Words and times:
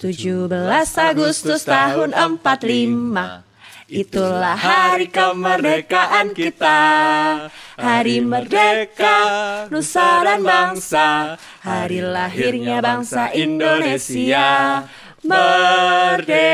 17 0.00 0.48
Agustus 0.96 1.68
tahun 1.68 2.16
45 2.16 3.44
Itulah 3.90 4.54
hari 4.54 5.12
kemerdekaan 5.12 6.30
kita. 6.30 6.78
Hari 7.74 8.22
merdeka 8.22 9.18
Nusa 9.66 10.22
dan 10.22 10.46
bangsa. 10.46 11.34
Hari 11.60 12.00
lahirnya 12.00 12.78
bangsa 12.78 13.34
Indonesia. 13.34 14.86
Merdeka. 15.26 16.46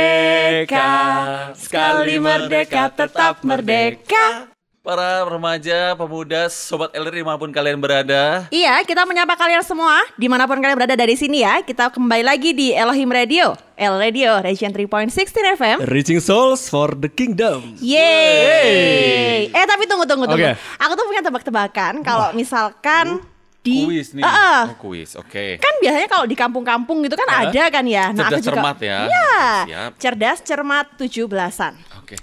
Sekali 1.55 2.17
merdeka 2.17 2.89
tetap 2.89 3.45
merdeka 3.45 4.56
Para 4.87 5.27
remaja, 5.27 5.99
pemuda, 5.99 6.47
sobat 6.47 6.95
LR 6.95 7.19
di 7.19 7.27
mana 7.27 7.35
pun 7.35 7.51
kalian 7.51 7.75
berada 7.83 8.47
Iya, 8.55 8.79
kita 8.87 9.03
menyapa 9.03 9.35
kalian 9.35 9.59
semua 9.67 9.99
di 10.15 10.31
mana 10.31 10.47
pun 10.47 10.63
kalian 10.63 10.79
berada 10.79 10.95
dari 10.95 11.19
sini 11.19 11.43
ya. 11.43 11.59
Kita 11.59 11.91
kembali 11.91 12.23
lagi 12.23 12.55
di 12.55 12.71
Elohim 12.71 13.11
Radio, 13.11 13.59
El 13.75 13.99
Radio, 13.99 14.39
Region 14.39 14.71
3.16 14.71 15.59
FM. 15.59 15.77
Reaching 15.91 16.23
souls 16.23 16.71
for 16.71 16.95
the 16.95 17.11
kingdom. 17.11 17.75
Yeay. 17.83 19.51
Eh 19.51 19.67
tapi 19.67 19.91
tunggu 19.91 20.07
tunggu 20.07 20.31
tunggu. 20.31 20.55
Oke. 20.55 20.79
Aku 20.79 20.93
tuh 20.95 21.11
punya 21.11 21.23
tebak-tebakan 21.27 22.07
kalau 22.07 22.31
misalkan 22.39 23.27
di 23.67 23.91
Kuis 23.91 24.15
nih 24.15 24.23
Heeh. 24.23 24.71
Oh, 24.71 24.79
Kuis, 24.79 25.19
oke 25.19 25.59
Kan 25.59 25.75
biasanya 25.83 26.07
kalau 26.07 26.31
di 26.31 26.39
kampung-kampung 26.39 27.03
gitu 27.03 27.19
kan 27.19 27.27
ada 27.27 27.75
kan 27.75 27.83
ya. 27.91 28.15
Cerdas 28.15 28.39
cermat 28.39 28.79
ya. 28.79 29.11
Iya. 29.11 29.35
Siap. 29.67 29.91
Cerdas 29.99 30.39
cermat 30.47 30.87
17-an. 30.95 31.75
Oke 31.99 32.15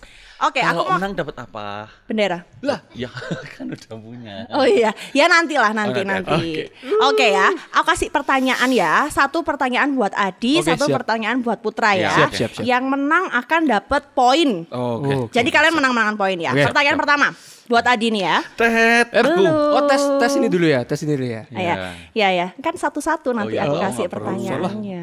Oke, 0.44 0.60
aku 0.60 0.76
Kalau 0.76 0.84
mau 0.86 0.98
menang 0.98 1.14
dapat 1.16 1.36
apa? 1.40 1.88
bendera. 2.04 2.44
Lah 2.60 2.84
Ya 2.92 3.08
kan 3.54 3.66
udah 3.66 3.96
punya 3.96 4.44
Oh 4.52 4.64
iya, 4.64 4.92
ya 5.10 5.26
nantilah 5.26 5.72
nanti 5.72 6.00
Oh, 6.00 6.05
nanti. 6.05 6.32
nanti. 6.35 6.68
Oke 7.02 7.26
ya, 7.30 7.48
aku 7.72 7.85
kasih 7.90 8.10
pertanyaan 8.10 8.68
ya. 8.70 9.08
Satu 9.08 9.40
pertanyaan 9.41 9.91
buat 9.94 10.12
Adi, 10.12 10.60
Oke, 10.60 10.68
satu 10.70 10.85
siap. 10.85 10.96
pertanyaan 11.00 11.40
buat 11.40 11.58
Putra 11.58 11.96
ya. 11.96 12.12
Siap, 12.13 12.32
siap, 12.34 12.52
siap. 12.54 12.63
Yang 12.63 12.84
menang 12.85 13.32
akan 13.32 13.62
dapat 13.66 14.12
poin. 14.12 14.68
Oh, 14.70 15.00
Oke. 15.00 15.32
Jadi 15.32 15.48
kalian 15.48 15.74
menang-menangan 15.74 16.16
poin 16.16 16.35
ya. 16.35 16.52
Oke, 16.52 16.63
pertanyaan 16.66 17.00
pertama 17.00 17.28
buat 17.63 17.85
Adi 17.88 18.07
nih 18.12 18.24
ya. 18.24 18.38
Tet 18.54 19.07
Eh, 19.10 19.24
Belum. 19.24 19.55
Oh, 19.74 19.88
tes 19.88 20.04
tes 20.20 20.32
ini 20.35 20.52
dulu 20.52 20.68
ya, 20.68 20.84
tes 20.84 21.00
ini 21.00 21.16
dulu 21.16 21.30
ya. 21.30 21.48
Ah, 21.50 21.62
Ya, 21.63 21.76
ya, 22.13 22.28
ya. 22.30 22.48
Kan 22.60 22.76
satu-satu 22.76 23.32
nanti 23.32 23.55
iya. 23.55 23.63
aku 23.63 23.76
Oh, 23.76 23.82
kasih 23.82 24.05
perlu. 24.05 24.28
pertanyaannya. 24.28 25.02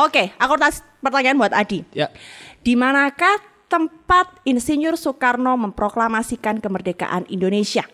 Oke, 0.00 0.32
aku 0.34 0.52
kasih 0.56 0.80
pertanyaan 0.98 1.36
buat 1.36 1.52
Adi. 1.52 1.84
Ya. 1.92 2.08
Di 2.58 2.72
manakah 2.72 3.36
tempat 3.68 4.26
Insinyur 4.42 4.96
Soekarno 4.96 5.54
memproklamasikan 5.60 6.58
kemerdekaan 6.58 7.28
Indonesia? 7.28 7.84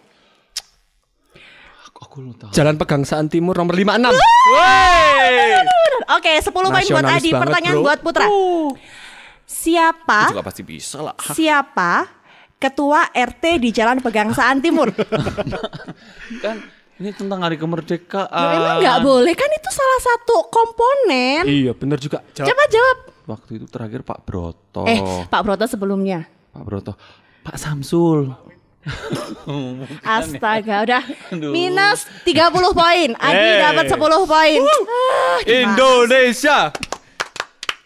Aku, 1.94 2.20
tahu 2.36 2.52
Jalan 2.52 2.76
Pegangsaan 2.76 3.26
Timur 3.26 3.56
nomor 3.56 3.74
56. 3.74 4.12
Oke, 6.14 6.32
10 6.36 6.52
poin 6.52 6.68
buat 6.68 7.06
Adi. 7.08 7.30
banget, 7.32 7.42
Pertanyaan 7.48 7.76
bro. 7.80 7.84
buat 7.86 7.98
Putra. 8.04 8.26
Siapa 9.44 10.20
Aku 10.28 10.32
juga 10.36 10.46
pasti 10.46 10.62
bisa 10.64 11.04
lah 11.04 11.16
siapa 11.20 12.08
ketua 12.56 13.08
RT 13.12 13.60
di 13.60 13.70
Jalan 13.72 14.00
Pegangsaan 14.00 14.60
Timur? 14.60 14.92
Kan 16.44 16.64
ini 16.94 17.10
tentang 17.10 17.42
hari 17.42 17.58
kemerdekaan 17.58 18.30
Loh, 18.30 18.54
emang 18.54 18.78
nggak 18.78 18.98
boleh 19.02 19.34
kan 19.34 19.50
itu 19.50 19.66
salah 19.66 20.00
satu 20.00 20.46
komponen. 20.46 21.42
iya, 21.42 21.74
bener 21.74 21.98
juga. 21.98 22.22
Jawab. 22.30 22.46
Coba 22.46 22.64
jawab. 22.70 22.98
Waktu 23.24 23.56
itu 23.56 23.66
terakhir 23.66 24.00
Pak 24.00 24.22
Broto 24.22 24.84
Eh, 24.84 25.00
Pak 25.24 25.40
Broto 25.40 25.64
sebelumnya. 25.64 26.28
Pak 26.50 26.62
Broto 26.62 26.92
Pak 27.40 27.56
Samsul 27.56 28.28
Astaga, 30.06 30.84
udah 30.84 31.02
Aduh. 31.30 31.50
minus 31.50 32.04
30 32.22 32.36
poin. 32.70 33.08
Adi 33.14 33.32
Hey. 33.34 33.60
dapat 33.62 33.84
10 33.86 33.96
poin. 34.24 34.60
Ah, 34.60 35.38
gimana? 35.40 35.56
Indonesia. 35.64 36.58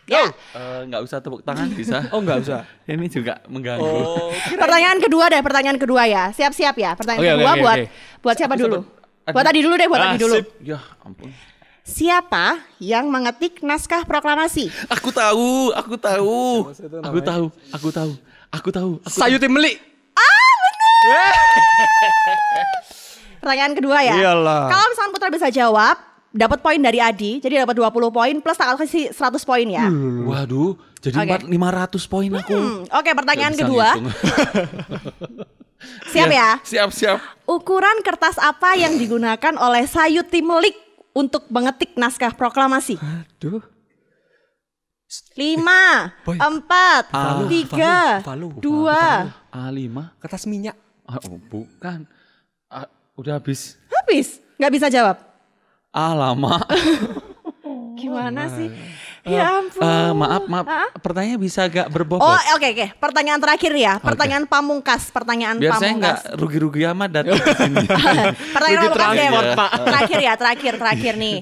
Ya. 0.04 0.25
Eh, 0.26 0.81
nggak 0.88 1.03
usah 1.04 1.21
tepuk 1.21 1.44
tangan 1.44 1.69
bisa 1.70 2.03
Oh, 2.12 2.19
enggak 2.19 2.41
usah. 2.41 2.65
ini 2.87 3.06
juga 3.06 3.38
mengganggu 3.44 3.84
Oh. 3.84 4.32
Pertanyaan 4.50 4.99
kedua 4.99 5.28
deh, 5.28 5.38
pertanyaan 5.38 5.76
kedua 5.76 6.03
ya. 6.05 6.32
Siap-siap 6.32 6.75
ya. 6.75 6.91
Pertanyaan 6.94 7.20
oke, 7.20 7.31
kedua 7.37 7.53
oke, 7.53 7.60
buat 7.60 7.76
oke. 7.76 7.87
buat 8.19 8.34
siapa 8.34 8.55
dulu? 8.56 8.78
Buat 9.28 9.47
Adi 9.47 9.60
dulu 9.60 9.75
deh, 9.76 9.87
buat 9.87 10.00
Ah, 10.00 10.09
Adi 10.09 10.19
dulu. 10.19 10.34
sip. 10.34 10.47
ya 10.65 10.81
ampun 11.00 11.28
Siapa 11.88 12.60
yang 12.84 13.09
mengetik 13.09 13.65
naskah 13.65 14.04
proklamasi? 14.04 14.69
aku 14.93 15.09
tahu 15.09 15.72
aku 15.72 15.97
tahu 15.97 16.69
aku 17.00 17.21
tahu 17.25 17.44
aku 17.72 17.88
tahu 17.88 18.12
aku 18.53 18.69
tahu 18.69 18.91
aku 19.00 19.16
Sayuti 19.16 19.49
Meli. 19.49 19.81
Pertanyaan 23.41 23.72
kedua 23.72 24.04
ya. 24.04 24.21
Iyalah. 24.21 24.69
Kalau 24.69 24.87
misalnya 24.93 25.12
Putra 25.16 25.32
bisa 25.32 25.49
jawab, 25.49 25.97
dapat 26.28 26.60
poin 26.60 26.76
dari 26.76 27.00
Adi, 27.00 27.41
jadi 27.41 27.65
dapat 27.65 27.81
20 27.81 28.12
poin 28.12 28.34
plus 28.44 28.59
tak 28.60 28.76
kasih 28.76 29.09
100 29.15 29.49
poin 29.49 29.65
ya. 29.65 29.88
Waduh, 30.28 30.76
jadi 31.00 31.41
lima 31.49 31.72
ratus 31.72 32.05
poin 32.05 32.28
aku. 32.28 32.53
Hmm, 32.53 32.84
Oke, 32.93 33.16
pertanyaan 33.16 33.56
Nggak 33.56 33.65
bisa 33.65 33.65
kedua. 33.65 33.88
Siap 36.12 36.28
ya? 36.28 36.59
Siap, 36.66 36.91
siap. 36.91 37.22
Ukuran 37.47 38.03
kertas 38.03 38.34
apa 38.43 38.75
yang 38.75 38.99
digunakan 38.99 39.55
oleh 39.62 39.87
Sayuti 39.87 40.43
Melik 40.43 40.88
untuk 41.19 41.51
mengetik 41.51 41.99
naskah 41.99 42.31
proklamasi? 42.31 42.95
Aduh. 42.95 43.59
Lima, 45.34 46.12
Boy. 46.23 46.37
empat, 46.37 47.09
Valu, 47.09 47.49
tiga, 47.49 48.21
valu, 48.21 48.53
valu, 48.53 48.61
dua. 48.61 49.33
A5. 49.49 49.89
Kertas 50.21 50.45
minyak. 50.45 50.77
Ah, 51.09 51.17
oh, 51.25 51.41
bukan. 51.49 52.05
Ah, 52.69 52.84
udah 53.17 53.41
habis. 53.41 53.81
Habis, 53.89 54.45
nggak 54.61 54.73
bisa 54.77 54.87
jawab. 54.93 55.17
Ah, 55.89 56.12
lama. 56.12 56.61
Gimana 57.99 58.53
sih? 58.53 58.69
Ya 59.31 59.44
ampun. 59.55 59.81
Eh, 59.81 60.12
maaf, 60.12 60.43
maaf. 60.44 60.66
Hah? 60.66 60.89
Pertanyaannya 60.94 61.39
bisa 61.39 61.61
agak 61.62 61.87
berbobot. 61.87 62.22
Oh, 62.22 62.41
oke 62.55 62.66
oke. 62.66 62.87
Pertanyaan 62.97 63.39
terakhir 63.39 63.72
ya. 63.72 63.97
Pertanyaan 63.99 64.44
pamungkas. 64.44 65.09
Pertanyaan 65.09 65.56
Biar 65.56 65.75
saya 65.75 65.93
pamungkas. 65.93 66.19
nggak 66.25 66.37
rugi-rugi 66.37 66.83
amat 66.87 67.09
datang 67.12 67.37
ke 67.37 67.53
sini. 67.55 67.84
Pertanyaan 68.55 68.81
Rugi 68.81 68.88
pamungkas 68.88 69.15
deh. 69.15 69.28
transport, 69.28 69.49
Pak. 69.55 69.71
Terakhir 69.87 70.19
ya, 70.19 70.33
terakhir, 70.34 70.72
terakhir 70.77 71.15
nih. 71.15 71.37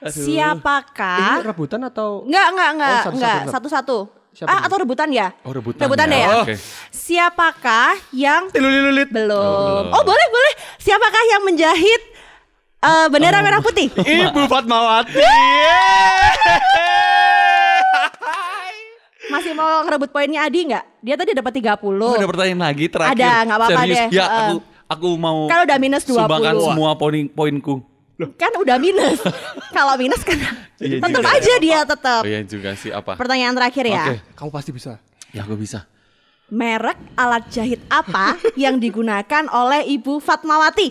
Ini 0.00 0.12
Siapakah? 0.12 1.40
rebutan 1.42 1.80
atau 1.82 2.22
Enggak, 2.24 2.46
enggak, 2.50 2.68
enggak, 2.70 2.90
Oh, 2.90 2.96
satu-satu, 3.00 3.16
enggak. 3.16 3.38
satu. 3.40 3.50
Satu-satu. 3.50 3.98
Siapa 4.34 4.50
Ah, 4.50 4.60
atau 4.66 4.76
rebutan 4.76 5.08
ya? 5.08 5.30
Oh, 5.40 5.50
rebutan 5.50 5.80
Rebutan 5.80 6.08
ya. 6.08 6.18
ya. 6.18 6.26
Oh, 6.28 6.42
oke. 6.42 6.54
Siapakah 6.90 7.94
yang 8.10 8.50
Tilulilulit. 8.50 9.08
belum? 9.08 9.82
Oh, 9.88 10.02
boleh, 10.02 10.26
boleh. 10.28 10.52
Siapakah 10.76 11.22
yang 11.30 11.42
menjahit 11.44 12.02
eh, 12.82 13.06
bendera 13.08 13.40
merah 13.40 13.58
putih? 13.58 13.88
Ibu 13.94 14.44
Fatmawati. 14.44 15.22
Masih 19.34 19.52
mau 19.52 19.82
ngerebut 19.82 20.10
poinnya 20.10 20.40
Adi 20.42 20.60
nggak? 20.64 20.84
Dia 21.00 21.14
tadi 21.14 21.30
dapat 21.32 21.52
30. 21.52 21.74
Oh, 21.98 22.14
ada 22.14 22.26
pertanyaan 22.26 22.60
lagi 22.62 22.86
terakhir. 22.86 23.18
Ada, 23.18 23.30
nggak 23.44 23.58
apa-apa 23.58 23.80
deh. 23.84 24.06
Ya, 24.08 24.24
Heeh. 24.24 24.30
aku 24.30 24.54
aku 24.86 25.08
mau 25.16 25.38
Kan 25.46 25.58
udah 25.62 25.78
minus 25.78 26.02
20. 26.02 26.14
sumbangkan 26.16 26.54
semua 26.56 26.90
poin 26.94 27.26
poinku. 27.26 27.74
Kan 28.36 28.52
udah 28.54 28.78
minus. 28.78 29.18
Kalau 29.76 29.98
minus 29.98 30.22
kan 30.22 30.38
Iya 30.78 30.98
tetap 31.04 31.24
aja 31.24 31.54
dia 31.58 31.78
tetap. 31.82 32.22
Oh 32.22 32.28
iya 32.28 32.40
juga 32.42 32.70
sih 32.74 32.88
apa? 32.88 33.14
Pertanyaan 33.14 33.54
terakhir 33.54 33.84
ya. 33.84 34.04
Oke. 34.06 34.16
Kamu 34.32 34.50
pasti 34.50 34.70
bisa. 34.70 35.02
Ya 35.30 35.42
aku 35.42 35.58
bisa. 35.58 35.82
Merek 36.46 36.94
alat 37.14 37.50
jahit 37.50 37.82
apa 37.88 38.38
yang 38.60 38.78
digunakan 38.78 39.50
oleh 39.50 39.82
Ibu 39.90 40.20
Fatmawati? 40.20 40.88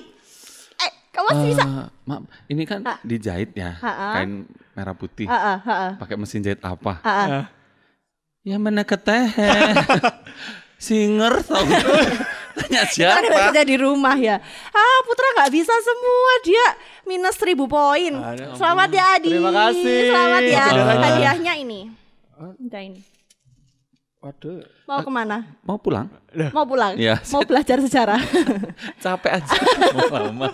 Eh, 0.76 0.92
kamu 1.10 1.26
masih 1.30 1.48
bisa? 1.48 1.64
Eh, 1.64 1.88
maaf, 2.04 2.22
ini 2.50 2.64
kan 2.66 2.82
Ha. 2.82 2.94
dijahit 3.06 3.54
ya, 3.54 3.78
Ha-ha. 3.78 4.20
kain 4.20 4.44
merah 4.74 4.92
putih. 4.92 5.30
Heeh, 5.30 5.58
heeh. 5.62 5.92
Pakai 5.96 6.18
mesin 6.18 6.42
jahit 6.42 6.60
apa? 6.60 7.00
heeh. 7.00 7.44
Ya 8.44 8.60
mana 8.60 8.84
keteh. 8.84 9.32
Singer 10.84 11.40
tau. 11.48 11.64
Tanya 12.54 12.86
siapa? 12.86 13.24
kerja 13.24 13.64
di 13.64 13.80
rumah 13.80 14.14
ya. 14.20 14.38
Ah, 14.70 14.98
Putra 15.08 15.26
nggak 15.40 15.52
bisa 15.56 15.74
semua 15.74 16.32
dia 16.44 16.66
minus 17.08 17.40
1000 17.40 17.56
poin. 17.66 18.14
Selamat 18.60 18.90
ya 18.92 19.04
Adi. 19.16 19.32
Terima 19.32 19.50
kasih. 19.50 20.12
Selamat 20.12 20.44
ya. 20.44 20.64
Hadiahnya 21.00 21.54
ini. 21.56 21.80
Udah 22.60 22.82
ini. 22.84 23.02
Waduh. 24.20 24.60
Mau 24.86 25.00
ke 25.00 25.12
mana? 25.12 25.38
Mau 25.64 25.80
pulang? 25.80 26.12
Mau 26.52 26.68
pulang? 26.68 27.00
Iya. 27.00 27.24
Mau 27.32 27.48
belajar 27.48 27.80
sejarah? 27.80 28.20
Capek 29.04 29.40
aja. 29.40 29.56
Mau 29.96 30.08
lama. 30.12 30.48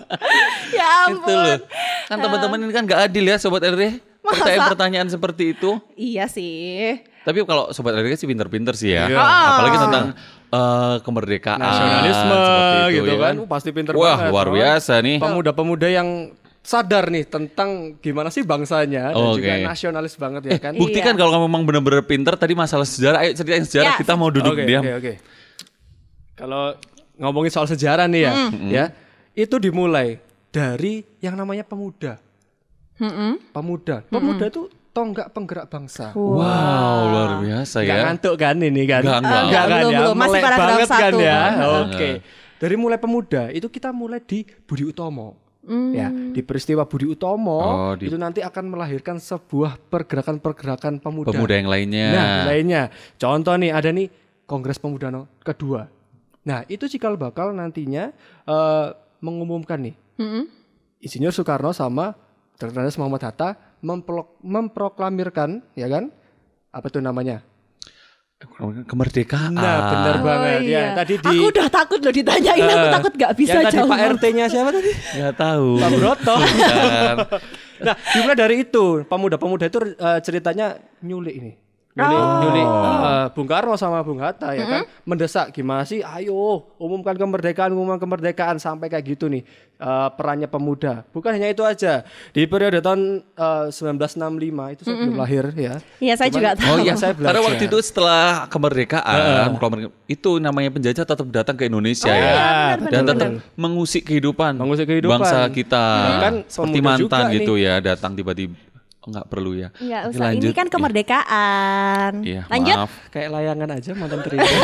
ya 0.70 1.10
Itu 1.10 1.26
loh. 1.26 1.42
ampun. 1.42 1.58
Kan 2.06 2.16
teman-teman 2.22 2.58
ini 2.64 2.72
kan 2.72 2.82
gak 2.86 3.10
adil 3.10 3.26
ya 3.26 3.36
Sobat 3.36 3.66
RD. 3.66 3.98
Masa? 4.22 4.46
Pertanyaan-pertanyaan 4.46 5.08
seperti 5.10 5.58
itu. 5.58 5.74
Iya 5.98 6.30
sih. 6.30 7.02
Tapi 7.20 7.44
kalau 7.44 7.68
Sobat 7.70 7.92
RD 7.94 8.16
sih 8.16 8.24
pinter-pinter 8.24 8.72
sih 8.72 8.96
ya. 8.96 9.04
Iya. 9.06 9.20
Apalagi 9.20 9.76
tentang 9.76 10.04
eh, 10.50 10.96
kemerdekaan. 11.04 11.60
Nasionalisme 11.60 12.32
seperti 12.32 12.76
itu, 12.76 12.88
gitu 12.96 13.08
ya 13.08 13.18
kan. 13.20 13.34
Pasti 13.44 13.68
pinter 13.70 13.92
Wah 13.92 14.16
banget. 14.16 14.30
luar 14.32 14.46
biasa 14.48 14.92
nih. 15.04 15.16
Pemuda-pemuda 15.20 15.88
yang 15.88 16.08
sadar 16.60 17.08
nih 17.08 17.24
tentang 17.24 17.96
gimana 18.00 18.28
sih 18.28 18.44
bangsanya 18.44 19.16
dan 19.16 19.26
Oke. 19.32 19.40
juga 19.40 19.52
nasionalis 19.64 20.14
banget 20.16 20.42
ya 20.44 20.58
kan. 20.60 20.72
Buktikan 20.76 21.12
Iya. 21.12 21.18
kalau 21.18 21.30
kamu 21.36 21.44
memang 21.48 21.62
benar-benar 21.64 22.04
pinter 22.04 22.34
tadi 22.36 22.52
masalah 22.52 22.84
sejarah. 22.84 23.24
Ayo 23.24 23.32
ceritain 23.32 23.64
sejarah. 23.64 23.96
Ya. 23.96 24.00
Kita 24.00 24.12
mau 24.16 24.28
duduk 24.28 24.52
Oke, 24.52 24.64
diam. 24.64 24.80
Oke, 24.80 24.92
oke. 24.96 25.12
Kalau 26.36 26.72
ngomongin 27.16 27.52
soal 27.52 27.68
sejarah 27.68 28.08
nih 28.08 28.22
ya, 28.24 28.32
ya 28.64 28.84
itu 29.36 29.60
dimulai 29.60 30.16
dari 30.48 31.04
yang 31.20 31.36
namanya 31.36 31.64
pemuda. 31.64 32.16
Pemuda, 33.52 34.04
pemuda 34.08 34.44
itu 34.46 34.68
tonggak 34.90 35.30
penggerak 35.30 35.66
bangsa. 35.66 36.10
Wow, 36.12 36.98
luar 37.06 37.32
biasa 37.40 37.82
ya. 37.82 38.04
ngantuk 38.04 38.34
kan 38.34 38.58
ini 38.58 38.82
kan? 38.84 39.00
Nggak, 39.00 39.20
nggak. 39.20 39.42
Nggak, 39.44 39.62
kan 39.62 39.78
belum, 39.78 39.92
ya? 39.92 39.98
belum. 39.98 40.14
Masih 40.14 40.30
Melek 40.30 40.42
paragraf 40.42 40.66
banget 40.66 40.88
kan 40.88 41.00
satu. 41.06 41.18
ya. 41.20 41.40
Heeh. 41.40 41.80
Oke. 41.86 42.10
Dari 42.60 42.76
mulai 42.76 42.98
pemuda 42.98 43.42
itu 43.48 43.66
kita 43.66 43.88
mulai 43.90 44.20
di 44.20 44.42
Budi 44.64 44.84
Utomo. 44.84 45.28
Ya, 45.70 46.08
di 46.10 46.40
peristiwa 46.40 46.82
Budi 46.82 47.06
Utomo 47.06 47.60
Oh, 47.60 47.92
di- 47.94 48.08
itu 48.08 48.16
nanti 48.16 48.40
akan 48.40 48.64
melahirkan 48.66 49.16
sebuah 49.16 49.78
pergerakan-pergerakan 49.86 50.98
pemuda. 50.98 51.30
Pemuda 51.30 51.54
yang 51.54 51.68
lainnya. 51.68 52.06
Nah, 52.10 52.38
lainnya. 52.48 52.82
Contoh 53.14 53.54
nih 53.54 53.70
ada 53.70 53.92
nih 53.92 54.08
Kongres 54.44 54.80
Pemuda 54.80 55.12
no- 55.12 55.30
kedua. 55.40 55.86
Nah, 56.42 56.64
itu 56.66 56.88
cikal 56.88 57.14
bakal 57.14 57.52
nantinya 57.52 58.10
eh, 58.44 58.86
mengumumkan 59.20 59.78
nih. 59.78 59.94
Insinyur 60.98 61.30
Soekarno 61.30 61.70
sama 61.70 62.12
Dr. 62.56 62.74
Muhammad 62.98 63.22
Hatta 63.24 63.56
memproklamirkan, 63.82 65.64
ya 65.74 65.88
kan? 65.88 66.12
Apa 66.70 66.86
itu 66.88 67.00
namanya? 67.00 67.42
Kemerdekaan. 68.88 69.52
Nah, 69.52 69.92
benar 69.92 70.16
Oh, 70.16 70.24
banget 70.24 70.60
iya. 70.64 70.80
ya. 70.80 70.96
Tadi 70.96 71.14
di 71.20 71.28
Aku 71.28 71.44
udah 71.52 71.68
takut 71.68 72.00
loh 72.00 72.08
ditanyain, 72.08 72.64
aku 72.64 72.86
Eh, 72.88 72.92
takut 72.96 73.12
gak 73.12 73.32
bisa 73.36 73.52
yang 73.52 73.66
tadi 73.68 73.76
jawab. 73.76 73.90
Pak 73.92 74.00
RT-nya 74.16 74.44
siapa 74.48 74.70
tadi? 74.72 74.90
Nggak 74.96 75.34
tahu. 75.36 75.68
Pak 75.76 75.90
Broto. 75.92 76.34
Bukan. 76.40 77.16
nah, 77.84 77.94
dimulai 78.16 78.36
dari 78.40 78.56
itu, 78.64 78.84
pemuda-pemuda 79.04 79.64
itu 79.68 79.78
eh, 79.92 80.18
ceritanya 80.24 80.66
nyulik 81.04 81.34
ini. 81.36 81.52
Nyulik, 81.90 82.22
nyulik 82.38 82.68
eh, 82.70 83.26
Bung 83.34 83.48
Karno 83.48 83.74
sama 83.74 83.98
Bung 84.00 84.22
Hatta 84.22 84.54
ya 84.54 84.62
kan 84.62 84.82
mendesak 85.02 85.50
gimana 85.50 85.82
sih? 85.82 85.98
Ayo 86.00 86.38
umumkan 86.78 87.12
kemerdekaan, 87.12 87.74
umumkan 87.74 87.98
kemerdekaan 87.98 88.56
sampai 88.56 88.86
kayak 88.86 89.10
gitu 89.10 89.26
nih 89.26 89.42
eh, 89.74 90.08
perannya 90.14 90.46
pemuda. 90.46 91.02
Bukan 91.10 91.34
hanya 91.34 91.50
itu 91.50 91.60
aja. 91.60 92.06
Di 92.30 92.46
periode 92.46 92.78
tahun 92.78 93.26
eh, 93.26 93.74
1965 93.74 94.22
itu 94.70 94.82
saya 94.82 94.96
belum 94.96 95.16
lahir 95.18 95.44
ya. 95.52 95.74
Iya, 95.98 96.14
saya 96.14 96.30
juga 96.30 96.54
tahu. 96.54 96.70
Oh 96.70 96.78
iya, 96.78 96.94
saya 96.94 97.10
belajar. 97.10 97.26
Karena 97.26 97.40
waktu 97.44 97.64
itu 97.66 97.78
setelah 97.80 98.46
kemerdekaan, 98.46 99.18
kemer- 99.56 99.90
itu 100.06 100.30
namanya 100.38 100.70
penjajah 100.70 101.02
tetap 101.02 101.26
datang 101.26 101.54
ke 101.54 101.66
Indonesia 101.66 102.06
Oh, 102.06 102.14
ya. 102.14 102.22
iya, 102.22 102.30
benar, 102.78 102.86
dan 102.86 103.02
benar, 103.02 103.10
tetap 103.10 103.30
mengusik 103.54 104.02
kehidupan, 104.04 104.52
Mengusik 104.54 104.86
kehidupan. 104.86 105.26
bangsa 105.26 105.42
kita. 105.50 105.84
Kan 106.22 106.34
Seperti 106.46 106.78
pemuda 106.78 106.94
juga 106.96 107.10
mantan 107.10 107.22
nih. 107.26 107.34
gitu 107.34 107.52
ya, 107.58 107.74
datang 107.82 108.14
tiba-tiba 108.14 108.54
oh, 108.54 108.69
nggak 109.10 109.26
perlu 109.26 109.52
ya. 109.52 109.68
Iya, 109.76 110.06
Oke, 110.06 110.16
usah. 110.16 110.30
Ini 110.32 110.50
kan 110.50 110.66
kemerdekaan. 110.66 112.12
Iya, 112.22 112.42
Lanjut. 112.46 112.76
maaf. 112.78 112.92
Kayak 113.08 113.28
layangan 113.30 113.68
aja 113.72 113.90
mantan 113.92 114.20
terindah. 114.20 114.50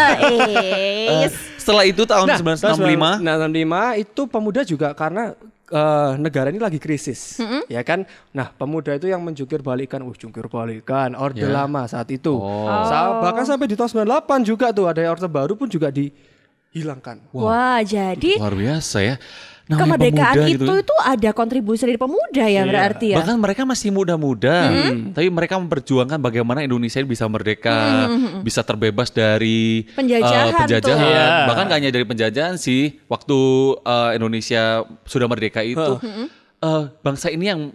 Eh, 1.06 1.28
Setelah 1.56 1.84
itu 1.84 2.02
tahun 2.02 2.26
1965 2.30 3.20
Nah, 3.20 3.34
65 3.42 3.98
itu 3.98 4.22
pemuda 4.26 4.60
juga 4.62 4.88
karena 4.92 5.34
eh, 5.66 6.12
negara 6.16 6.46
ini 6.46 6.58
lagi 6.58 6.78
krisis, 6.78 7.42
ya 7.66 7.82
kan? 7.82 8.06
Nah, 8.30 8.50
pemuda 8.50 8.94
itu 8.94 9.06
yang 9.06 9.18
menjungkir 9.18 9.58
balikan, 9.60 9.98
uh 10.00 10.14
jungkir 10.14 10.46
balikan, 10.46 11.12
orde 11.12 11.42
Ya. 11.42 11.50
lama 11.52 11.86
saat 11.86 12.06
itu. 12.08 12.30
Oh. 12.32 12.70
Sa- 12.86 13.18
bahkan 13.18 13.42
sampai 13.42 13.66
di 13.66 13.74
tahun 13.74 14.06
98 14.06 14.42
juga 14.42 14.70
tuh 14.70 14.86
ada 14.86 15.02
orde 15.04 15.26
baru 15.26 15.58
pun 15.58 15.66
juga 15.66 15.90
dihilangkan. 15.90 17.18
Wah, 17.34 17.82
jadi 17.82 18.38
luar 18.38 18.54
biasa 18.54 18.98
ya. 19.02 19.14
Namanya 19.66 19.98
kemerdekaan 19.98 20.34
pemuda 20.38 20.46
itu 20.46 20.62
gitu. 20.62 20.74
itu 20.78 20.94
ada 21.02 21.30
kontribusi 21.34 21.82
dari 21.82 21.98
pemuda 21.98 22.44
ya 22.46 22.62
berarti 22.62 23.06
ya. 23.10 23.16
Bahkan 23.18 23.34
mereka 23.34 23.66
masih 23.66 23.90
muda-muda, 23.90 24.70
tapi 25.10 25.26
mereka 25.26 25.58
memperjuangkan 25.58 26.22
bagaimana 26.22 26.62
Indonesia 26.62 27.02
bisa 27.02 27.26
merdeka, 27.26 28.06
bisa 28.46 28.62
terbebas 28.62 29.10
dari 29.10 29.82
eh, 29.82 29.96
Penjajahan 29.98 30.54
tuh. 30.54 30.60
penjajahan. 30.70 31.02
Iya. 31.10 31.26
Bahkan 31.50 31.64
gak 31.66 31.78
hanya 31.82 31.90
dari 31.90 32.06
penjajahan 32.06 32.54
sih. 32.62 33.02
Waktu 33.10 33.38
eh, 33.82 34.10
Indonesia 34.14 34.86
sudah 35.02 35.26
merdeka 35.26 35.66
itu, 35.66 35.98
eh, 36.62 36.82
bangsa 37.02 37.34
ini 37.34 37.50
yang 37.50 37.74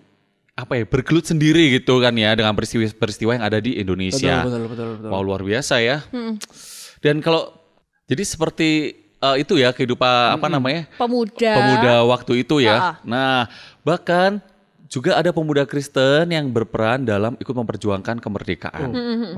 apa 0.55 0.79
ya 0.79 0.83
bergelut 0.87 1.27
sendiri 1.27 1.75
gitu 1.75 1.99
kan 1.99 2.15
ya 2.15 2.31
dengan 2.39 2.55
peristiwa-peristiwa 2.55 3.35
yang 3.35 3.43
ada 3.43 3.59
di 3.59 3.75
Indonesia. 3.75 4.47
Betul, 4.47 4.63
betul, 4.63 4.67
betul, 4.71 4.87
betul. 4.95 5.09
Wow 5.11 5.21
luar 5.27 5.43
biasa 5.43 5.83
ya. 5.83 6.07
Dan 7.03 7.19
kalau 7.19 7.51
jadi 8.07 8.23
seperti 8.23 9.00
eh, 9.21 9.35
itu 9.39 9.53
ya 9.55 9.69
kehidupan 9.71 10.35
apa 10.35 10.47
namanya 10.49 10.89
Pemuda. 10.97 11.51
pemuda 11.53 11.93
waktu 12.09 12.41
itu 12.41 12.59
ya. 12.59 12.77
Ah. 12.77 12.95
Nah, 13.05 13.39
bahkan 13.85 14.41
juga 14.91 15.15
ada 15.15 15.31
pemuda 15.31 15.63
Kristen 15.63 16.27
yang 16.27 16.51
berperan 16.51 17.07
dalam 17.07 17.39
ikut 17.39 17.55
memperjuangkan 17.55 18.19
kemerdekaan. 18.19 18.89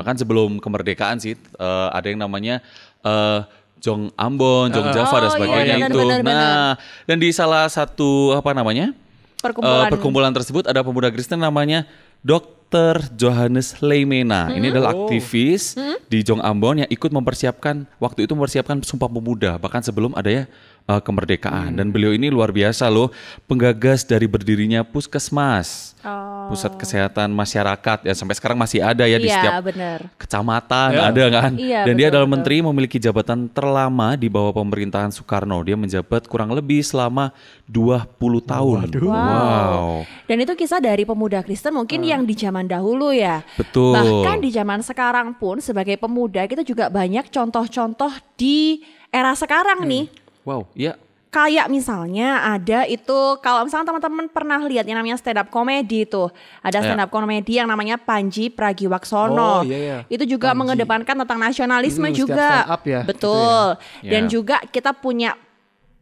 Bahkan 0.02 0.16
sebelum 0.18 0.58
kemerdekaan 0.58 1.22
sih 1.22 1.38
eh, 1.38 1.88
ada 1.94 2.08
yang 2.10 2.24
namanya 2.24 2.64
eh, 3.06 3.40
Jong 3.84 4.16
Ambon, 4.16 4.72
Jong 4.72 4.96
Java 4.96 5.18
dan 5.20 5.30
Oh, 5.30 5.34
sebagainya 5.36 5.76
iya, 5.76 5.88
itu. 5.92 6.00
benar, 6.00 6.24
benar, 6.24 6.34
nah, 6.34 6.72
dan 7.04 7.18
di 7.20 7.30
salah 7.36 7.68
satu 7.68 8.32
apa 8.32 8.56
namanya? 8.56 8.96
Perkumpulan. 9.44 9.84
Eh, 9.84 9.92
perkumpulan 9.92 10.32
tersebut 10.32 10.64
ada 10.66 10.80
pemuda 10.82 11.12
Kristen 11.12 11.36
namanya 11.38 11.84
Dr. 12.24 13.12
Johannes 13.20 13.84
Leimena. 13.84 14.50
Ini 14.56 14.72
adalah 14.72 14.96
aktivis 14.96 15.76
di 16.08 16.24
Jong 16.24 16.40
Ambon 16.40 16.82
yang 16.82 16.90
ikut 16.90 17.12
mempersiapkan 17.12 17.84
waktu 18.00 18.24
itu 18.24 18.34
mempersiapkan 18.34 18.80
Sumpah 18.82 19.12
Pemuda 19.12 19.60
bahkan 19.60 19.84
sebelum 19.84 20.16
adanya 20.16 20.48
eh, 20.86 21.02
kemerdekaan. 21.02 21.74
Dan 21.74 21.90
beliau 21.90 22.12
ini 22.12 22.28
luar 22.28 22.50
biasa 22.50 22.88
loh, 22.88 23.10
penggagas 23.46 24.04
dari 24.04 24.26
berdirinya 24.26 24.84
Puskesmas. 24.84 25.96
Oh. 26.04 26.52
Pusat 26.52 26.76
Kesehatan 26.76 27.32
Masyarakat 27.32 28.04
ya 28.04 28.12
sampai 28.12 28.36
sekarang 28.36 28.60
masih 28.60 28.84
ada 28.84 29.08
ya 29.08 29.16
di 29.16 29.32
Iya, 29.32 29.40
setiap 29.40 29.64
benar. 29.64 30.00
kecamatan 30.20 30.90
Ya. 30.92 31.02
ada 31.08 31.26
kan. 31.32 31.52
Iya, 31.56 31.82
Dan 31.88 31.96
dia 31.96 32.08
betul, 32.08 32.12
adalah 32.12 32.28
betul. 32.28 32.36
menteri 32.36 32.56
memiliki 32.60 32.98
jabatan 33.00 33.40
terlama 33.48 34.08
di 34.14 34.28
bawah 34.28 34.52
pemerintahan 34.52 35.08
Soekarno. 35.10 35.64
Dia 35.64 35.80
menjabat 35.80 36.28
kurang 36.28 36.52
lebih 36.52 36.84
selama 36.84 37.32
20 37.64 38.44
tahun. 38.44 38.92
Wow. 39.00 40.04
Dan 40.28 40.44
itu 40.44 40.54
kisah 40.54 40.84
dari 40.84 41.08
pemuda 41.08 41.40
Kristen 41.40 41.72
mungkin 41.72 42.04
yang 42.04 42.28
di 42.28 42.36
zaman 42.36 42.68
dahulu 42.68 43.16
ya. 43.16 43.40
Betul. 43.56 43.96
Bahkan 43.96 44.44
di 44.44 44.52
zaman 44.52 44.84
sekarang 44.84 45.32
pun 45.34 45.64
sebagai 45.64 45.96
pemuda 45.96 46.44
kita 46.44 46.62
juga 46.62 46.92
banyak 46.92 47.32
contoh-contoh 47.32 48.12
di 48.36 48.84
era 49.08 49.32
sekarang 49.32 49.88
nih. 49.88 50.23
Wow, 50.44 50.68
ya. 50.74 50.96
Kayak 51.30 51.66
misalnya 51.66 52.46
ada 52.46 52.86
itu 52.86 53.20
kalau 53.42 53.66
misalnya 53.66 53.90
teman-teman 53.90 54.30
pernah 54.30 54.62
lihat 54.62 54.86
yang 54.86 55.02
namanya 55.02 55.18
stand 55.18 55.42
up 55.42 55.50
comedy 55.50 56.06
itu. 56.06 56.30
Ada 56.62 56.78
Ya. 56.78 56.84
stand 56.86 57.02
up 57.02 57.10
comedy 57.10 57.58
yang 57.58 57.66
namanya 57.66 57.98
Panji 57.98 58.54
Pragiwaksono. 58.54 59.34
Oh, 59.34 59.62
iya, 59.66 59.78
iya. 59.78 59.98
Itu 60.08 60.30
juga 60.30 60.54
mengedepankan 60.54 61.18
tentang 61.18 61.42
nasionalisme 61.42 62.06
Hmm, 62.06 62.14
juga. 62.14 62.38
stand 62.62 62.70
up 62.70 62.82
ya, 62.86 63.02
Betul. 63.02 63.66
gitu 63.74 64.06
ya. 64.06 64.12
Dan 64.14 64.24
Ya. 64.24 64.30
juga 64.30 64.58
kita 64.64 64.94
punya 64.94 65.34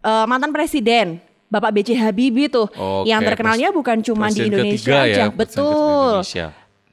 eh, 0.01 0.25
mantan 0.25 0.49
presiden 0.49 1.21
Bapak 1.45 1.71
B.J. 1.71 1.93
Habibie 1.93 2.49
tuh 2.49 2.65
Oke, 2.65 3.05
yang 3.05 3.21
terkenalnya 3.21 3.69
bukan 3.69 4.01
cuma 4.01 4.27
di 4.27 4.47
Indonesia 4.47 4.97
aja. 4.97 5.07
ya, 5.07 5.25
ketiga 5.27 5.37
Betul. 5.37 6.11
Indonesia. 6.17 6.47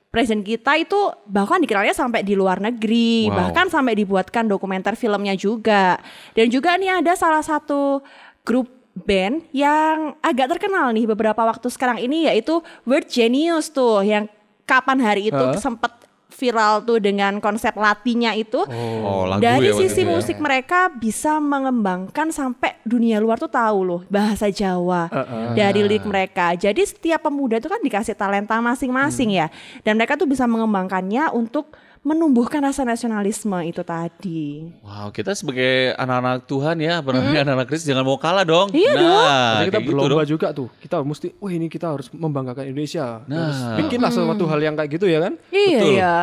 Presiden 0.09 0.41
kita 0.41 0.73
itu 0.81 0.97
bahkan 1.29 1.61
dikenalnya 1.61 1.93
sampai 1.93 2.25
di 2.25 2.33
luar 2.33 2.65
negeri, 2.65 3.29
Wow. 3.29 3.37
bahkan 3.37 3.69
sampai 3.69 3.93
dibuatkan 3.93 4.49
dokumenter 4.49 4.97
filmnya 4.97 5.37
juga. 5.37 6.01
Dan 6.33 6.49
juga 6.49 6.81
nih 6.81 7.05
ada 7.05 7.13
salah 7.13 7.45
satu 7.45 8.01
grup 8.41 8.73
band 9.05 9.45
yang 9.53 10.17
agak 10.25 10.57
terkenal 10.57 10.91
nih 10.97 11.07
beberapa 11.07 11.45
waktu 11.45 11.69
sekarang 11.71 12.01
ini 12.01 12.27
yaitu 12.27 12.59
Word 12.89 13.07
Genius 13.07 13.71
tuh 13.71 14.03
yang 14.03 14.27
kapan 14.65 14.99
hari 14.99 15.29
itu 15.29 15.39
Hah? 15.39 15.61
sempat 15.61 16.08
viral 16.39 16.87
tuh 16.87 17.03
dengan 17.03 17.43
konsep 17.43 17.75
latinya 17.75 18.31
itu. 18.31 18.63
Oh, 19.03 19.27
lagu 19.27 19.43
Dari 19.43 19.75
ya 19.75 19.75
sisi 19.75 20.07
ya. 20.07 20.15
musik 20.15 20.39
mereka 20.39 20.87
bisa 20.89 21.43
mengembangkan 21.43 22.31
sampai 22.31 22.79
dunia 22.87 23.19
luar 23.19 23.37
tuh 23.37 23.51
tahu 23.51 23.79
loh 23.83 24.01
bahasa 24.07 24.47
Jawa 24.49 25.11
dari 25.53 25.83
lirik 25.83 26.07
mereka. 26.07 26.55
Jadi 26.55 26.87
setiap 26.87 27.27
pemuda 27.27 27.59
itu 27.59 27.67
kan 27.67 27.83
dikasih 27.83 28.15
talenta 28.15 28.55
masing-masing 28.57 29.29
Hmm. 29.29 29.41
ya. 29.43 29.47
Dan 29.83 29.99
mereka 29.99 30.15
tuh 30.15 30.31
bisa 30.31 30.47
mengembangkannya 30.47 31.35
untuk 31.35 31.75
menumbuhkan 32.09 32.65
rasa 32.65 32.89
nasionalisme 32.89 33.61
itu 33.69 33.85
tadi. 33.85 34.65
Wow, 34.81 35.13
kita 35.13 35.37
sebagai 35.37 35.93
anak-anak 36.01 36.49
Tuhan 36.49 36.77
ya, 36.81 37.05
benar 37.05 37.29
anak-anak 37.29 37.69
Kristus 37.69 37.93
jangan 37.93 38.09
mau 38.09 38.17
kalah 38.17 38.49
dong. 38.49 38.73
Iya 38.73 38.93
nah, 38.97 39.03
dong. 39.05 39.29
Kita 39.69 39.79
gitu 39.85 39.89
berlomba 39.93 40.25
dong. 40.25 40.33
juga 40.33 40.49
tuh. 40.57 40.69
Kita 40.81 41.05
mesti, 41.05 41.37
wah 41.37 41.53
ini 41.53 41.69
kita 41.69 41.93
harus 41.93 42.09
membanggakan 42.09 42.65
Indonesia. 42.65 43.21
Nah. 43.29 43.53
Harus 43.53 43.61
bikinlah 43.85 44.09
sesuatu 44.09 44.45
hal 44.49 44.61
yang 44.65 44.73
kayak 44.73 44.91
gitu 44.97 45.05
ya 45.05 45.21
kan? 45.21 45.37
Iya 45.53 45.81
Betul. 45.85 45.93
ya. 46.01 46.15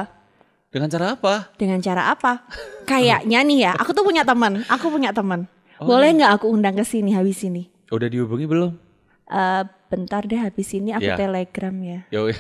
Dengan 0.73 0.89
cara 0.91 1.05
apa? 1.13 1.33
Dengan 1.55 1.79
cara 1.79 2.01
apa? 2.11 2.31
Kayaknya 2.89 3.39
nih 3.45 3.59
ya, 3.69 3.71
aku 3.77 3.93
tuh 3.93 4.03
punya 4.03 4.25
teman. 4.25 4.65
Aku 4.67 4.89
punya 4.89 5.13
teman. 5.13 5.45
Oh, 5.79 5.87
Boleh 5.87 6.11
iya. 6.11 6.17
nggak 6.17 6.31
aku 6.41 6.51
undang 6.51 6.75
ke 6.75 6.83
sini 6.83 7.13
habis 7.13 7.39
ini? 7.45 7.69
Udah 7.93 8.09
dihubungi 8.09 8.49
belum? 8.49 8.84
Eh, 9.25 9.63
bentar 9.89 10.21
deh 10.21 10.37
habis 10.37 10.69
ini 10.69 10.93
aku 10.93 11.01
Iya. 11.01 11.17
telegram 11.17 11.73
ya. 11.81 11.99
Ya, 12.13 12.19
weh. 12.21 12.37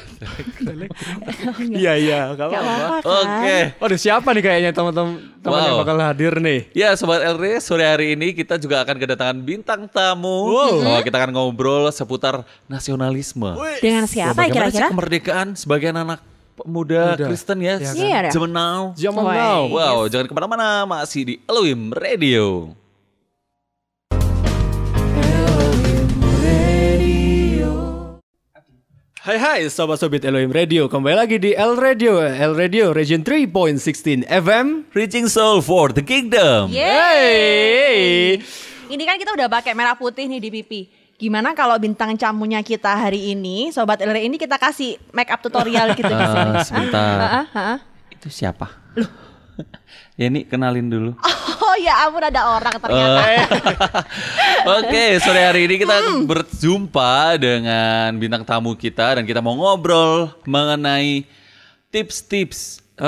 Iya 1.73 1.93
iya, 1.97 2.19
Gak 2.33 2.45
apa-apa 2.45 3.01
kan? 3.01 3.25
Oke. 3.25 3.57
Waduh 3.81 3.99
siapa 3.99 4.27
nih 4.29 4.43
kayaknya 4.43 4.69
teman-teman 4.69 5.17
teman 5.41 5.59
yang 5.61 5.73
Wow. 5.73 5.81
bakal 5.81 5.97
hadir 5.97 6.33
nih? 6.37 6.59
Ya 6.73 6.93
Sobat 6.93 7.25
LR, 7.25 7.57
sore 7.57 7.85
hari 7.85 8.13
ini 8.13 8.37
kita 8.37 8.61
juga 8.61 8.85
akan 8.85 9.01
kedatangan 9.01 9.37
bintang 9.41 9.89
tamu. 9.89 10.53
Wow. 10.53 10.85
Oh, 10.85 10.99
kita 11.01 11.17
akan 11.17 11.31
ngobrol 11.33 11.89
seputar 11.89 12.45
nasionalisme. 12.69 13.49
Dengan 13.81 14.05
siapa 14.05 14.45
ya 14.45 14.53
kira-kira? 14.53 14.93
kemerdekaan 14.93 15.57
sebagai 15.57 15.89
anak 15.89 16.21
pemuda 16.55 17.17
Muda. 17.17 17.25
Kristen 17.25 17.65
ya? 17.65 17.81
Iya 17.81 17.89
kan? 17.89 17.95
Iya. 17.97 18.19
Zaman 18.29 18.51
now. 18.53 18.81
Zaman 18.93 19.23
now. 19.25 19.61
Wow, 19.67 19.97
jangan 20.05 20.29
ke 20.29 20.33
mana-mana, 20.33 20.85
masih 20.85 21.21
di 21.25 21.35
Elohim 21.49 21.89
Radio. 21.91 22.77
Hai 29.25 29.41
hai 29.41 29.65
Sobat 29.73 29.97
Sobit 29.97 30.21
Elohim 30.21 30.53
Radio 30.53 30.85
Kembali 30.85 31.17
lagi 31.17 31.41
di 31.41 31.57
L 31.57 31.81
Radio 31.81 32.21
L 32.21 32.53
Radio 32.53 32.93
Region 32.93 33.25
3.16 33.25 34.21
FM 34.21 34.85
Reaching 34.93 35.25
Soul 35.25 35.65
for 35.65 35.89
the 35.89 36.05
Kingdom. 36.05 36.69
Hey 36.69 38.37
Ini 38.85 39.01
kan 39.01 39.17
kita 39.17 39.33
udah 39.33 39.49
pakai 39.49 39.73
merah 39.73 39.97
putih 39.97 40.29
nih 40.29 40.37
di 40.37 40.53
pipi. 40.53 40.85
Gimana 41.17 41.57
kalau 41.57 41.73
bintang 41.81 42.13
tamunya 42.13 42.61
kita 42.61 42.93
hari 42.93 43.33
ini, 43.33 43.73
sobat 43.73 43.97
LR 43.97 44.29
ini 44.29 44.37
kita 44.37 44.61
kasih 44.61 45.01
make 45.09 45.33
up 45.33 45.41
tutorial 45.41 45.97
gitu 45.97 46.05
di 46.21 46.25
sini. 46.29 46.53
Eh, 46.53 46.61
sebentar. 46.61 47.49
Hah? 47.49 47.81
Itu 48.13 48.29
siapa? 48.29 48.77
ya 50.21 50.29
ini 50.29 50.45
kenalin 50.45 50.85
dulu. 50.85 51.17
Oh 51.17 51.34
ya 51.77 52.07
ampun 52.07 52.23
ada 52.23 52.41
orang 52.49 52.75
ternyata. 52.75 53.21
Eh. 53.31 53.45
Oke, 54.79 55.03
sore 55.19 55.41
hari 55.43 55.67
ini 55.67 55.75
kita 55.77 55.95
berjumpa 56.23 57.37
dengan 57.37 58.15
bintang 58.15 58.43
tamu 58.43 58.73
kita 58.73 59.19
dan 59.19 59.23
kita 59.23 59.39
mau 59.39 59.53
ngobrol 59.53 60.33
mengenai 60.43 61.23
tips-tips. 61.89 62.81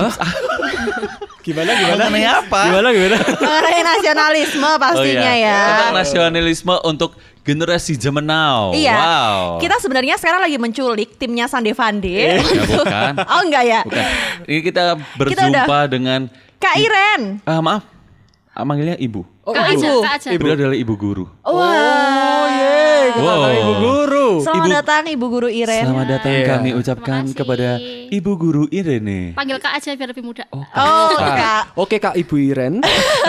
Gimana 1.47 1.79
gimana 1.79 2.11
Mengenai 2.11 2.27
apa? 2.27 2.59
Gimana 2.67 2.87
gimana 2.91 3.17
Mengenai 3.47 3.79
nasionalisme 3.79 4.69
pastinya 4.75 5.31
Oh, 5.31 5.39
iya. 5.39 5.47
ya. 5.47 5.59
Tentang 5.63 5.93
nasionalisme 5.95 6.75
untuk 6.83 7.15
generasi 7.47 7.95
zaman 7.95 8.27
now. 8.27 8.75
Iya. 8.75 8.91
Wow. 8.99 9.39
Kita 9.63 9.79
sebenarnya 9.79 10.19
sekarang 10.19 10.43
lagi 10.43 10.59
menculik 10.59 11.15
timnya 11.15 11.47
Sande 11.47 11.71
Vande. 11.71 12.11
Ya, 12.11 12.43
bukan. 12.43 13.13
oh 13.23 13.41
enggak 13.47 13.63
ya? 13.63 13.79
Bukan. 13.87 14.05
Ini 14.43 14.59
kita 14.59 14.83
berjumpa 15.15 15.77
dengan 15.87 16.27
Kak 16.59 16.75
Iren. 16.75 17.39
ah 17.47 17.63
maaf. 17.63 17.96
Ah, 18.57 18.65
manggilnya 18.65 18.97
ibu. 18.97 19.21
Oh, 19.45 19.53
Kak 19.53 19.69
ibu. 19.69 19.85
Ibu. 19.85 19.95
Kak 20.01 20.13
aja. 20.17 20.29
Ibu 20.33 20.45
adalah 20.49 20.73
ibu 20.75 20.93
guru. 20.97 21.25
Wah. 21.45 21.53
Oh 21.53 22.45
ye 22.49 22.73
Kita 23.07 23.21
Wow. 23.23 23.45
ibu 23.47 23.73
guru 23.77 24.27
Selamat 24.37 24.57
Ibu- 24.59 24.73
datang 24.73 25.03
Ibu 25.07 25.25
Guru 25.27 25.47
Iren. 25.47 25.83
Selamat 25.85 26.07
datang 26.09 26.33
Iya. 26.33 26.45
kami 26.49 26.69
ucapkan 26.73 27.21
kepada 27.31 27.69
Ibu 28.09 28.31
Guru 28.35 28.63
Irene. 28.69 29.31
Panggil 29.31 29.57
Kak 29.57 29.73
aja 29.73 29.93
biar 29.93 30.09
lebih 30.09 30.25
muda. 30.25 30.43
Oh, 30.49 30.65
Ah, 30.73 31.13
Kak. 31.13 31.63
Oke 31.77 31.97
Kak 31.97 32.13
Ibu 32.15 32.35
Iren 32.43 32.81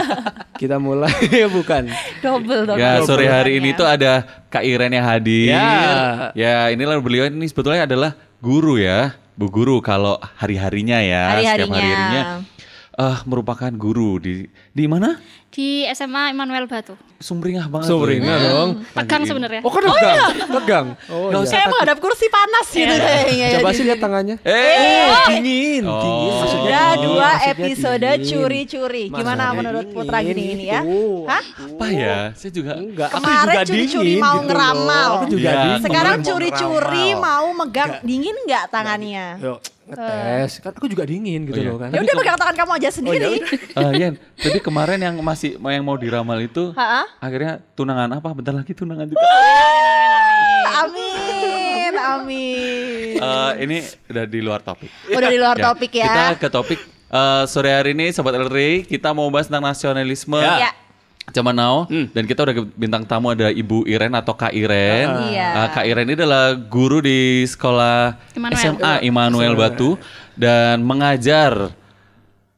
Kita 0.61 0.76
mulai 0.76 1.12
Bukan 1.54 1.92
Double 2.18 2.64
dong. 2.64 2.76
Ya 2.76 2.99
sore 3.02 3.28
hari 3.28 3.54
ya. 3.54 3.58
ini 3.61 3.70
tuh 3.73 3.85
ada 3.85 4.25
Kak 4.49 4.64
Iren 4.64 4.90
yang 4.90 5.06
hadir. 5.06 5.52
Ya. 5.52 6.32
Ya 6.32 6.54
inilah 6.68 6.99
beliau 6.99 7.28
ini 7.28 7.47
sebetulnya 7.47 7.85
adalah 7.85 8.16
guru 8.38 8.76
ya, 8.76 9.12
Bu 9.35 9.47
Guru 9.47 9.78
kalau 9.78 10.16
hari-harinya 10.35 10.99
ya, 10.99 11.38
setiap 11.38 11.68
Hari-harinya. 11.68 12.23
Eh, 12.99 13.19
merupakan 13.25 13.71
guru 13.71 14.19
di 14.19 14.43
di 14.69 14.85
mana? 14.85 15.14
Di 15.49 15.87
SMA 15.90 16.31
Immanuel 16.31 16.67
Batu. 16.67 16.93
Sumringah 17.19 17.67
banget. 17.67 17.88
Sumringah 17.88 18.37
ini. 18.37 18.47
dong. 18.47 18.71
Tegang 18.93 19.23
sebenarnya. 19.25 19.61
Oh 19.64 19.73
kan 19.73 19.83
tegang 19.83 20.23
Tegang 20.55 20.87
Oh 21.09 21.33
Nggak 21.33 21.40
iya. 21.40 21.50
Kayak 21.50 21.67
menghadap 21.69 21.97
kursi 21.99 22.26
panas 22.28 22.67
gitu 22.69 22.95
kayaknya. 22.95 23.49
Coba 23.59 23.71
sih 23.73 23.83
lihat 23.83 23.99
tangannya 23.99 24.37
Eh, 24.45 25.09
Dingin 25.26 25.83
Oh. 25.83 25.99
Dingin 25.99 26.33
Maksudnya 26.37 26.52
Sudah 26.52 26.88
dua 27.00 27.31
episode 27.49 28.09
curi-curi. 28.23 29.05
Gimana 29.09 29.25
Maksudnya 29.50 29.57
menurut 29.57 29.83
dingin 29.83 29.97
Putra 29.97 30.19
gini 30.21 30.43
ini 30.52 30.64
ya? 30.69 30.81
Hah? 31.26 31.43
apa 31.59 31.87
ya? 31.88 32.17
Saya 32.35 32.52
juga 32.52 32.73
Enggak, 32.76 33.09
aku 33.09 33.19
Kemarin 33.19 33.43
juga 33.49 33.61
curi-curi 33.64 34.05
dingin 34.05 34.23
mau 34.23 34.37
gitu 34.37 34.47
ngeramal. 34.47 35.09
Aku 35.09 35.26
juga 35.28 35.49
Iya. 35.49 35.59
dingin. 35.59 35.83
Sekarang 35.83 36.17
curi-curi 36.23 37.07
mau 37.17 37.47
megang 37.57 37.93
dingin 38.05 38.37
nggak 38.47 38.64
tangannya? 38.69 39.26
Yuk, 39.40 39.59
ngetes. 39.88 40.50
Kan 40.59 40.73
aku 40.73 40.87
juga 40.87 41.02
dingin 41.02 41.42
gitu 41.42 41.54
Oh, 41.54 41.62
iya. 41.62 41.71
loh 41.71 41.78
kan. 41.78 41.90
Ya 41.90 42.00
udah 42.00 42.14
pegang 42.14 42.37
tangan 42.37 42.57
kamu 42.57 42.73
aja 42.76 42.88
sendiri. 42.90 43.33
Eh, 43.78 43.92
Yen, 43.95 44.14
tapi 44.35 44.59
kemarin 44.59 44.99
yang 44.99 45.14
masih 45.18 45.54
yang 45.57 45.83
mau 45.83 45.95
diramal 45.95 46.38
itu 46.38 46.71
Ha-ha. 46.73 47.07
akhirnya 47.18 47.62
tunangan 47.73 48.11
apa? 48.12 48.28
Bentar 48.33 48.52
lagi 48.52 48.73
tunangan 48.73 49.07
juga. 49.07 49.23
Amin, 50.78 51.92
amin. 51.95 52.87
Eh, 53.18 53.52
ini 53.61 53.78
udah 54.07 54.25
di 54.25 54.38
luar 54.38 54.62
topik. 54.62 54.87
Udah 55.11 55.26
di 55.26 55.38
luar 55.38 55.59
topik 55.59 55.90
ya. 55.92 56.07
Kita 56.07 56.25
ke 56.38 56.49
topik 56.49 56.78
eh, 57.11 57.45
sore 57.47 57.71
hari 57.73 57.90
ini 57.90 58.14
Sobat 58.14 58.30
LRI 58.33 58.87
kita 58.87 59.11
mau 59.11 59.26
bahas 59.26 59.50
tentang 59.50 59.66
nasionalisme. 59.66 60.38
Ya. 60.38 60.71
Zaman 61.28 61.52
now 61.52 61.85
dan 61.88 62.25
kita 62.25 62.40
udah 62.40 62.54
bintang 62.73 63.04
tamu 63.04 63.28
ada 63.28 63.49
Ibu 63.49 63.85
Iren 63.85 64.12
atau 64.12 64.32
Kak 64.32 64.50
Iren. 64.50 65.28
Iya. 65.28 65.49
Eh, 65.54 65.68
Kak 65.70 65.85
Iren 65.85 66.06
ini 66.06 66.16
adalah 66.16 66.56
guru 66.56 66.99
di 66.99 67.44
sekolah 67.44 68.16
Immanuel. 68.32 68.56
SMA 68.56 68.92
Immanuel 69.04 69.52
Batu 69.52 70.00
dan 70.32 70.80
mengajar 70.80 71.68
eh, 71.68 71.76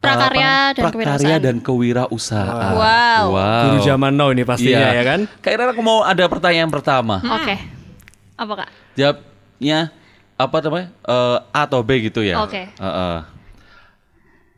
Prakarya 0.00 0.49
apa? 0.73 0.73
dan 0.73 0.83
prakarya 0.87 0.95
kewirausahaan. 0.97 1.43
dan 1.43 1.57
kewirausahaan. 1.59 2.73
Wow. 2.73 3.25
Guru 3.67 3.79
zaman 3.83 4.12
now 4.15 4.31
ini 4.31 4.43
pastinya 4.43 4.89
Iya. 4.89 4.97
ya 4.97 5.05
kan. 5.05 5.21
Kak 5.41 5.50
Iren 5.50 5.69
aku 5.71 5.83
mau 5.83 6.00
ada 6.00 6.25
pertanyaan 6.25 6.71
pertama. 6.71 7.19
Oke. 7.21 7.59
Apa 8.35 8.53
Kak? 8.57 8.69
Jawabnya 8.95 9.93
apa 10.35 10.57
namanya? 10.62 10.89
Eh, 11.05 11.39
A 11.50 11.61
atau 11.67 11.83
B 11.83 11.91
gitu 12.03 12.23
ya? 12.23 12.41
Oke. 12.41 12.65
Eh, 12.65 12.87
eh. 12.87 13.19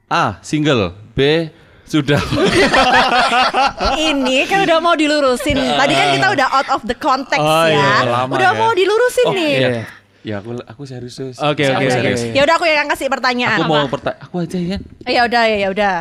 A 0.07 0.37
single, 0.41 0.93
B 1.17 1.49
sudah. 1.93 2.17
Ini 4.09 4.49
kan 4.49 4.65
udah 4.65 4.79
mau 4.79 4.95
dilurusin. 4.95 5.57
Tadi 5.57 5.93
kan 5.93 6.07
kita 6.11 6.27
udah 6.33 6.47
out 6.51 6.69
of 6.71 6.83
the 6.85 6.97
context 6.97 7.39
Oh, 7.39 7.67
ya. 7.67 7.77
iya, 7.77 8.09
lama 8.09 8.33
udah 8.33 8.51
ya. 8.51 8.59
mau 8.59 8.73
dilurusin 8.73 9.27
nih. 9.31 9.53
iya. 9.53 9.69
Iya. 9.69 9.85
Ya 10.23 10.35
aku 10.39 10.55
aku 10.57 10.83
serius. 10.87 11.19
Oke, 11.37 11.67
Aku 11.67 11.77
oke, 11.77 11.85
oke, 11.85 11.91
serius. 11.91 12.21
Ya 12.31 12.43
udah 12.43 12.55
aku 12.55 12.65
yang 12.65 12.87
kasih 12.87 13.11
pertanyaan. 13.11 13.59
Aku 13.59 13.67
mau 13.67 13.85
pertanyaan. 13.85 14.23
Aku 14.23 14.35
aja 14.39 14.57
ya. 14.57 14.79
Ya 15.05 15.21
udah 15.27 15.43
ya 15.45 15.57
ya 15.59 15.69
udah. 15.69 15.95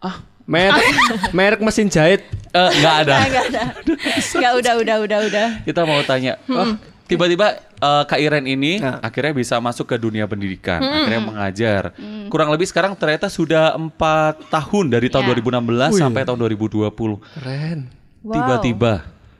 Ah, 0.00 0.16
Merek, 0.46 0.82
merek 1.36 1.60
mesin 1.60 1.86
jahit. 1.86 2.22
eh, 2.50 2.70
nggak 2.72 2.94
ada. 3.04 3.14
Enggak 3.22 3.44
enggak 3.46 3.46
ada. 3.46 3.62
Enggak 4.34 4.52
udah 4.54 4.74
udah 4.78 4.96
udah 5.00 5.18
udah. 5.26 5.46
Kita 5.62 5.80
mau 5.82 6.00
tanya. 6.02 6.38
Oh, 6.46 6.74
tiba-tiba 7.10 7.46
eh, 7.58 8.02
Kak 8.04 8.16
Iren 8.16 8.46
ini 8.46 8.78
Nah. 8.78 8.98
akhirnya 9.00 9.32
bisa 9.32 9.58
masuk 9.58 9.84
ke 9.84 9.96
dunia 9.96 10.24
pendidikan, 10.24 10.78
akhirnya 10.78 11.20
mengajar. 11.20 11.82
Kurang 12.26 12.48
lebih 12.48 12.64
sekarang 12.64 12.94
ternyata 12.94 13.26
sudah 13.26 13.74
empat 13.74 14.46
tahun 14.46 14.86
dari 14.88 15.08
tahun 15.08 15.26
Ya. 15.26 15.30
2016 15.34 15.90
Wih. 15.90 16.00
sampai 16.00 16.22
tahun 16.22 16.38
2020. 16.38 17.18
Keren. 17.34 17.78
Wow. 18.20 18.32
Tiba-tiba 18.32 18.92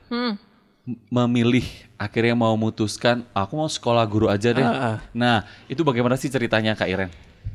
Hmm. 0.05 0.35
m- 0.83 0.99
memilih 1.07 1.63
akhirnya 1.95 2.33
mau 2.33 2.51
memutuskan 2.51 3.23
aku 3.31 3.53
mau 3.55 3.69
sekolah 3.69 4.03
guru 4.03 4.27
aja 4.27 4.49
deh. 4.49 4.61
Ah. 4.61 4.99
Nah, 5.11 5.37
itu 5.65 5.79
bagaimana 5.81 6.13
sih 6.13 6.27
ceritanya 6.27 6.73
Kak 6.73 6.89
Iren? 6.89 7.09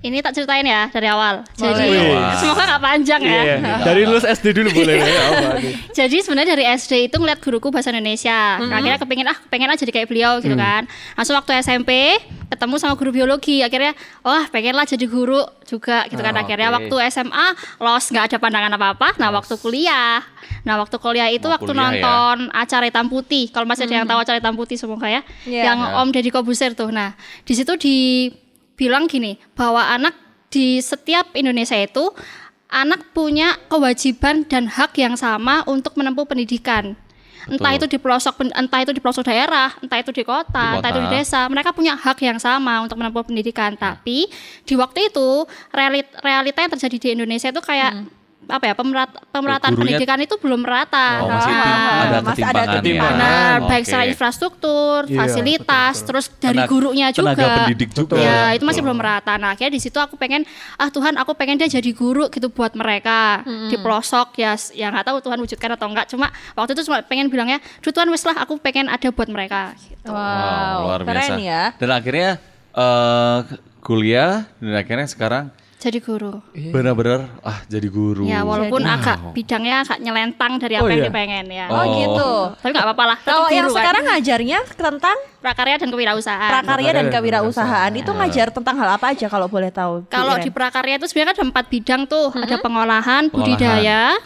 Ini 0.07 0.23
tak 0.23 0.33
ceritain 0.33 0.63
ya 0.63 0.87
dari 0.87 1.07
awal. 1.07 1.43
Jadi 1.53 1.83
Wih. 1.85 2.15
semoga 2.41 2.63
nggak 2.65 2.79
panjang 2.81 3.21
ya. 3.21 3.43
Iya. 3.43 3.57
Dari 3.89 4.03
lulus 4.03 4.23
SD 4.23 4.47
dulu 4.55 4.71
boleh 4.73 4.97
ya. 4.97 5.27
Jadi 5.99 6.23
sebenarnya 6.23 6.53
dari 6.53 6.65
SD 6.69 7.09
itu 7.09 7.17
ngeliat 7.17 7.41
guruku 7.41 7.69
bahasa 7.69 7.91
Indonesia. 7.91 8.63
Akhirnya 8.63 8.97
kepengin 8.97 9.27
ah 9.27 9.39
pengen 9.49 9.67
aja 9.67 9.81
jadi 9.81 9.93
kayak 9.93 10.09
beliau 10.09 10.39
gitu 10.39 10.55
kan. 10.55 10.85
Langsung 11.13 11.35
waktu 11.35 11.59
SMP 11.59 12.21
ketemu 12.47 12.75
sama 12.77 12.95
guru 12.95 13.11
biologi. 13.11 13.61
Akhirnya 13.61 13.93
wah 14.21 14.47
pengen 14.47 14.73
lah 14.73 14.85
jadi 14.85 15.03
guru 15.05 15.41
juga 15.65 16.07
gitu 16.07 16.21
kan. 16.21 16.33
Ah, 16.33 16.43
Akhirnya 16.43 16.69
oke. 16.69 16.77
waktu 16.93 16.97
SMA 17.11 17.47
los 17.81 18.05
nggak 18.07 18.25
ada 18.27 18.37
pandangan 18.39 18.73
apa-apa. 18.73 19.09
Nah 19.17 19.33
waktu 19.33 19.57
kuliah, 19.57 20.21
nah 20.63 20.77
waktu 20.77 20.97
kuliah 20.97 21.27
itu 21.29 21.43
Mau 21.43 21.57
waktu 21.57 21.67
kuliah 21.67 21.81
ya. 21.81 21.91
nonton 21.97 22.37
acara 22.53 22.85
hitam 22.85 23.07
putih. 23.09 23.49
Kalau 23.49 23.65
masih 23.65 23.89
ada 23.89 23.95
yang 23.97 24.07
tahu 24.07 24.21
acara 24.21 24.37
hitam 24.39 24.55
putih 24.55 24.77
semoga 24.77 25.09
ya. 25.09 25.23
Iya. 25.43 25.63
Yang 25.67 25.79
Ya. 25.83 25.97
Om 25.97 26.09
Deddy 26.13 26.31
Kobuser 26.31 26.71
tuh. 26.73 26.93
Nah 26.93 27.17
di 27.43 27.55
situ 27.57 27.73
dibilang 28.77 29.09
gini 29.09 29.41
bahwa 29.57 29.81
anak 29.89 30.13
di 30.53 30.85
setiap 30.85 31.33
Indonesia 31.33 31.81
itu 31.81 32.13
anak 32.69 33.09
punya 33.17 33.57
kewajiban 33.73 34.45
dan 34.45 34.69
hak 34.69 34.93
yang 35.01 35.17
sama 35.17 35.65
untuk 35.65 35.97
menempuh 35.97 36.29
pendidikan. 36.29 36.93
Entah 37.47 37.73
Betul. 37.73 37.89
itu 37.89 37.97
di 37.97 37.99
pelosok 38.03 38.35
entah 38.53 38.81
itu 38.83 38.93
di 38.93 39.01
pelosok 39.01 39.33
daerah, 39.33 39.71
entah 39.79 40.03
itu 40.03 40.11
di 40.11 40.27
kota, 40.27 40.77
Di 40.77 40.83
entah 40.83 40.91
itu 40.93 41.01
di 41.01 41.09
kota. 41.09 41.17
desa, 41.17 41.41
mereka 41.47 41.71
punya 41.71 41.95
hak 41.95 42.19
yang 42.21 42.37
sama 42.43 42.85
untuk 42.85 42.99
menempuh 43.01 43.23
pendidikan. 43.23 43.79
Tapi 43.79 44.27
di 44.67 44.75
waktu 44.75 45.09
itu 45.09 45.47
realit, 45.71 46.11
realita 46.21 46.59
yang 46.67 46.73
terjadi 46.75 46.97
di 46.99 47.09
Indonesia 47.17 47.49
itu 47.49 47.63
kayak 47.63 48.03
apa 48.47 48.65
ya 48.65 48.75
pemerat- 48.75 49.19
pemerataan 49.29 49.73
Gurunya- 49.73 49.99
pendidikan 49.99 50.19
itu 50.19 50.35
belum 50.37 50.61
merata. 50.61 51.09
Oh, 51.19 51.29
masih 51.29 51.51
Ah, 51.51 51.59
ada 51.59 52.19
masih 52.23 52.43
ada 52.43 52.47
ketimpangannya. 52.47 52.79
ketimpangan. 52.79 53.17
Benar, 53.19 53.57
Oh, 53.57 53.67
baik 53.67 53.85
secara 53.85 54.05
infrastruktur, 54.07 55.01
Iya, 55.05 55.19
fasilitas, 55.19 55.95
betul, 55.95 56.07
terus 56.07 56.27
dari 56.37 56.55
Tenaga- 56.57 56.71
gurunya 56.71 57.07
juga. 57.11 57.33
tenaga 57.33 57.47
pendidik 57.61 57.91
juga. 57.91 58.15
Ya, 58.15 58.39
itu 58.49 58.55
Betul. 58.55 58.67
masih 58.69 58.81
belum 58.81 58.97
merata. 58.97 59.33
Nah, 59.35 59.51
akhirnya 59.51 59.73
di 59.73 59.81
situ 59.81 59.97
aku 59.97 60.15
pengen 60.15 60.47
ah 60.75 60.89
Tuhan, 60.89 61.15
aku 61.17 61.33
pengen 61.33 61.57
dia 61.57 61.69
jadi 61.69 61.91
guru 61.91 62.27
gitu 62.29 62.47
buat 62.49 62.73
mereka 62.73 63.43
di 63.67 63.77
pelosok 63.77 64.37
ya 64.37 64.55
ya 64.73 64.89
nggak 64.89 65.05
tahu 65.05 65.19
Tuhan 65.21 65.39
wujudkan 65.39 65.71
atau 65.73 65.87
enggak. 65.87 66.07
Cuma 66.07 66.27
waktu 66.53 66.73
itu 66.73 66.83
cuma 66.85 67.03
pengen 67.03 67.27
bilangnya, 67.27 67.59
"Duh 67.81 67.91
Tuhan 67.91 68.07
wes 68.07 68.23
lah, 68.23 68.39
aku 68.39 68.57
pengen 68.57 68.87
ada 68.87 69.09
buat 69.09 69.27
mereka." 69.27 69.75
Gitu. 69.77 70.07
Wow, 70.07 70.87
luar 70.87 71.01
keren 71.03 71.35
biasa. 71.35 71.43
ya. 71.43 71.63
Dan 71.75 71.91
akhirnya 71.91 72.31
eh, 72.73 73.39
kuliah 73.81 74.45
dan 74.57 74.75
akhirnya 74.77 75.07
sekarang 75.07 75.45
Jadi 75.77 76.01
guru. 76.01 76.41
benar-benar 76.73 77.29
ah 77.45 77.61
jadi 77.69 77.85
guru. 77.87 78.25
Ya, 78.25 78.41
walaupun 78.43 78.81
Jadi- 78.81 78.95
agak 78.97 79.17
bidangnya 79.31 79.85
agak 79.85 79.99
nyelentang 80.01 80.57
dari 80.57 80.75
apa 80.75 80.83
Oh, 80.83 80.89
yang 80.89 80.99
iya. 80.99 81.07
dia 81.07 81.15
pengen 81.15 81.47
ya. 81.47 81.67
Oh, 81.69 81.77
Oh. 81.77 81.85
gitu. 81.93 82.31
Tapi 82.57 82.71
nggak 82.73 82.87
apa-apa 82.89 83.05
lah. 83.05 83.19
Kalau 83.21 83.47
yang 83.49 83.69
guru 83.69 83.77
kan. 83.77 83.81
sekarang 83.85 84.03
ngajarnya 84.09 84.59
tentang 84.73 85.17
prakarya 85.47 85.79
dan 85.79 85.89
kewirausahaan. 85.89 86.51
Prakarya 86.51 86.67
dan 86.67 86.67
Prakarya 86.67 86.91
dan 86.99 87.07
kewirausahaan 87.15 87.93
itu 87.95 88.11
ngajar 88.11 88.47
tentang 88.51 88.75
hal 88.83 88.89
apa 88.99 89.07
aja 89.15 89.27
kalau 89.31 89.47
boleh 89.47 89.71
tahu? 89.71 90.03
Kalau 90.11 90.35
di 90.43 90.51
prakarya 90.51 90.99
itu 90.99 91.07
sebenarnya 91.07 91.31
kan 91.31 91.37
ada 91.39 91.45
empat 91.47 91.65
bidang 91.71 92.03
tuh, 92.11 92.35
ada 92.35 92.57
pengolahan, 92.59 93.23
budidaya, 93.31 94.19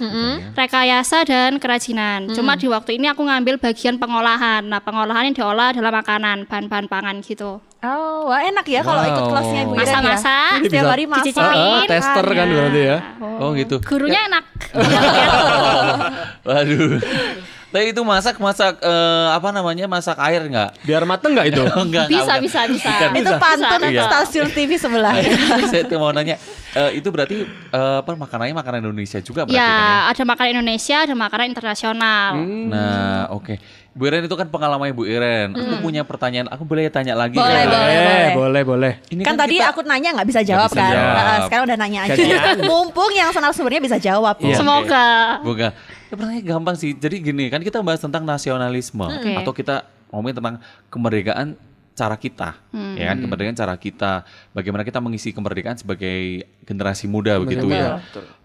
rekayasa 0.56 1.28
dan 1.28 1.60
kerajinan. 1.60 2.32
Cuma 2.32 2.56
di 2.56 2.72
waktu 2.72 2.96
ini 2.96 3.12
aku 3.12 3.20
ngambil 3.20 3.60
bagian 3.60 4.00
pengolahan. 4.00 4.64
Nah, 4.64 4.80
pengolahan 4.80 5.28
yang 5.28 5.36
diolah 5.36 5.76
adalah 5.76 5.92
makanan, 5.92 6.48
bahan-bahan 6.48 6.88
pangan 6.88 7.16
gitu. 7.20 7.60
Oh, 7.80 8.28
wah 8.28 8.44
enak 8.44 8.68
ya 8.68 8.84
kalau 8.84 9.00
ikut 9.08 9.24
Wow. 9.24 9.30
kelasnya 9.32 9.60
Bu 9.64 9.72
Iren 9.72 9.80
ya. 9.80 9.84
Masa-masa, 9.88 10.36
Ini 10.60 10.68
Setiap 10.68 10.84
hari 10.84 11.04
masak. 11.08 11.24
dicicipin. 11.32 11.48
Ah, 11.48 11.80
ah, 11.80 11.84
tester 11.88 12.26
kan 12.28 12.46
berarti 12.48 12.80
ya. 12.84 12.98
Oh 13.40 13.50
gitu. 13.56 13.76
gurunya 13.80 14.20
enak. 14.28 14.44
Waduh. 16.48 17.00
Tapi 17.70 17.84
itu 17.88 18.02
masak 18.02 18.34
masak 18.36 18.82
eh, 18.82 19.28
apa 19.30 19.48
namanya 19.50 19.86
masak 19.86 20.18
air 20.20 20.42
nggak? 20.42 20.82
Biar 20.82 21.06
mateng 21.06 21.32
nggak 21.32 21.46
itu? 21.48 21.62
enggak, 21.80 21.84
enggak, 21.86 22.06
bisa, 22.08 22.22
bukan. 22.26 22.42
bisa, 22.42 22.60
bisa. 22.66 22.90
Bukan. 22.90 23.10
Itu 23.14 23.32
pantun 23.38 23.80
Iya. 23.86 24.02
stasiun 24.04 24.48
TV 24.50 24.70
sebelah. 24.74 25.14
Saya 25.70 25.86
tuh 25.86 25.96
mau 25.96 26.10
nanya, 26.10 26.34
eh, 26.72 26.98
itu 26.98 27.08
berarti 27.08 27.46
eh, 27.46 27.96
apa 27.98 28.10
makanannya 28.12 28.52
makanan 28.52 28.78
Indonesia 28.82 29.18
juga 29.18 29.46
berarti 29.46 29.54
kan 29.54 29.62
ya? 29.62 29.70
Ya, 29.70 30.10
ada 30.10 30.22
makanan 30.24 30.50
Indonesia, 30.52 30.96
ada 31.00 31.14
makanan 31.14 31.46
internasional. 31.48 32.30
Nah, 32.66 33.30
oke. 33.30 33.54
Bu 33.90 34.06
Iren 34.06 34.22
itu 34.22 34.34
kan 34.34 34.46
pengalamannya 34.46 34.94
Bu 34.94 35.02
Iren. 35.02 35.50
Aku 35.50 35.82
punya 35.82 36.02
pertanyaan, 36.02 36.46
aku 36.46 36.62
boleh 36.62 36.86
tanya 36.88 37.14
lagi 37.14 37.34
Boleh, 37.34 37.66
nggak? 37.66 37.74
boleh. 37.74 37.94
Eh, 37.98 38.28
boleh, 38.32 38.62
boleh. 38.62 38.92
Ini 39.10 39.22
kan, 39.22 39.34
tadi 39.34 39.58
kita- 39.58 39.70
aku 39.70 39.82
nanya 39.82 40.14
nggak 40.14 40.26
bisa 40.26 40.40
jawab 40.42 40.66
bisa 40.68 40.78
kan. 40.80 40.90
jawab. 40.90 41.14
Nah, 41.18 41.38
sekarang 41.46 41.64
udah 41.66 41.76
nanya 41.76 42.00
aja. 42.06 42.22
Mumpung 42.62 43.10
yang 43.10 43.30
narasumbernya 43.30 43.82
bisa 43.82 43.98
jawab. 43.98 44.38
Iya. 44.38 44.58
Semoga. 44.58 45.42
Bukan. 45.42 45.70
Ya, 46.10 46.18
pertanyaan 46.18 46.42
gampang 46.58 46.74
sih. 46.74 46.90
Jadi 46.98 47.22
gini, 47.22 47.46
kan 47.46 47.62
kita 47.62 47.78
bahas 47.86 48.02
tentang 48.02 48.26
nasionalisme 48.26 49.06
Oke. 49.06 49.30
atau 49.38 49.54
kita 49.54 49.86
ngomongin 50.10 50.42
tentang 50.42 50.56
kemerdekaan 50.90 51.54
cara 51.94 52.16
kita, 52.16 52.56
ya 52.96 53.12
kan 53.12 53.18
kemerdekaan 53.20 53.54
cara 53.54 53.74
kita, 53.76 54.24
bagaimana 54.56 54.82
kita 54.88 54.98
mengisi 55.04 55.30
kemerdekaan 55.36 55.76
sebagai 55.76 56.48
generasi 56.64 57.04
muda 57.04 57.36
begitu 57.38 57.68
ya. 57.68 58.00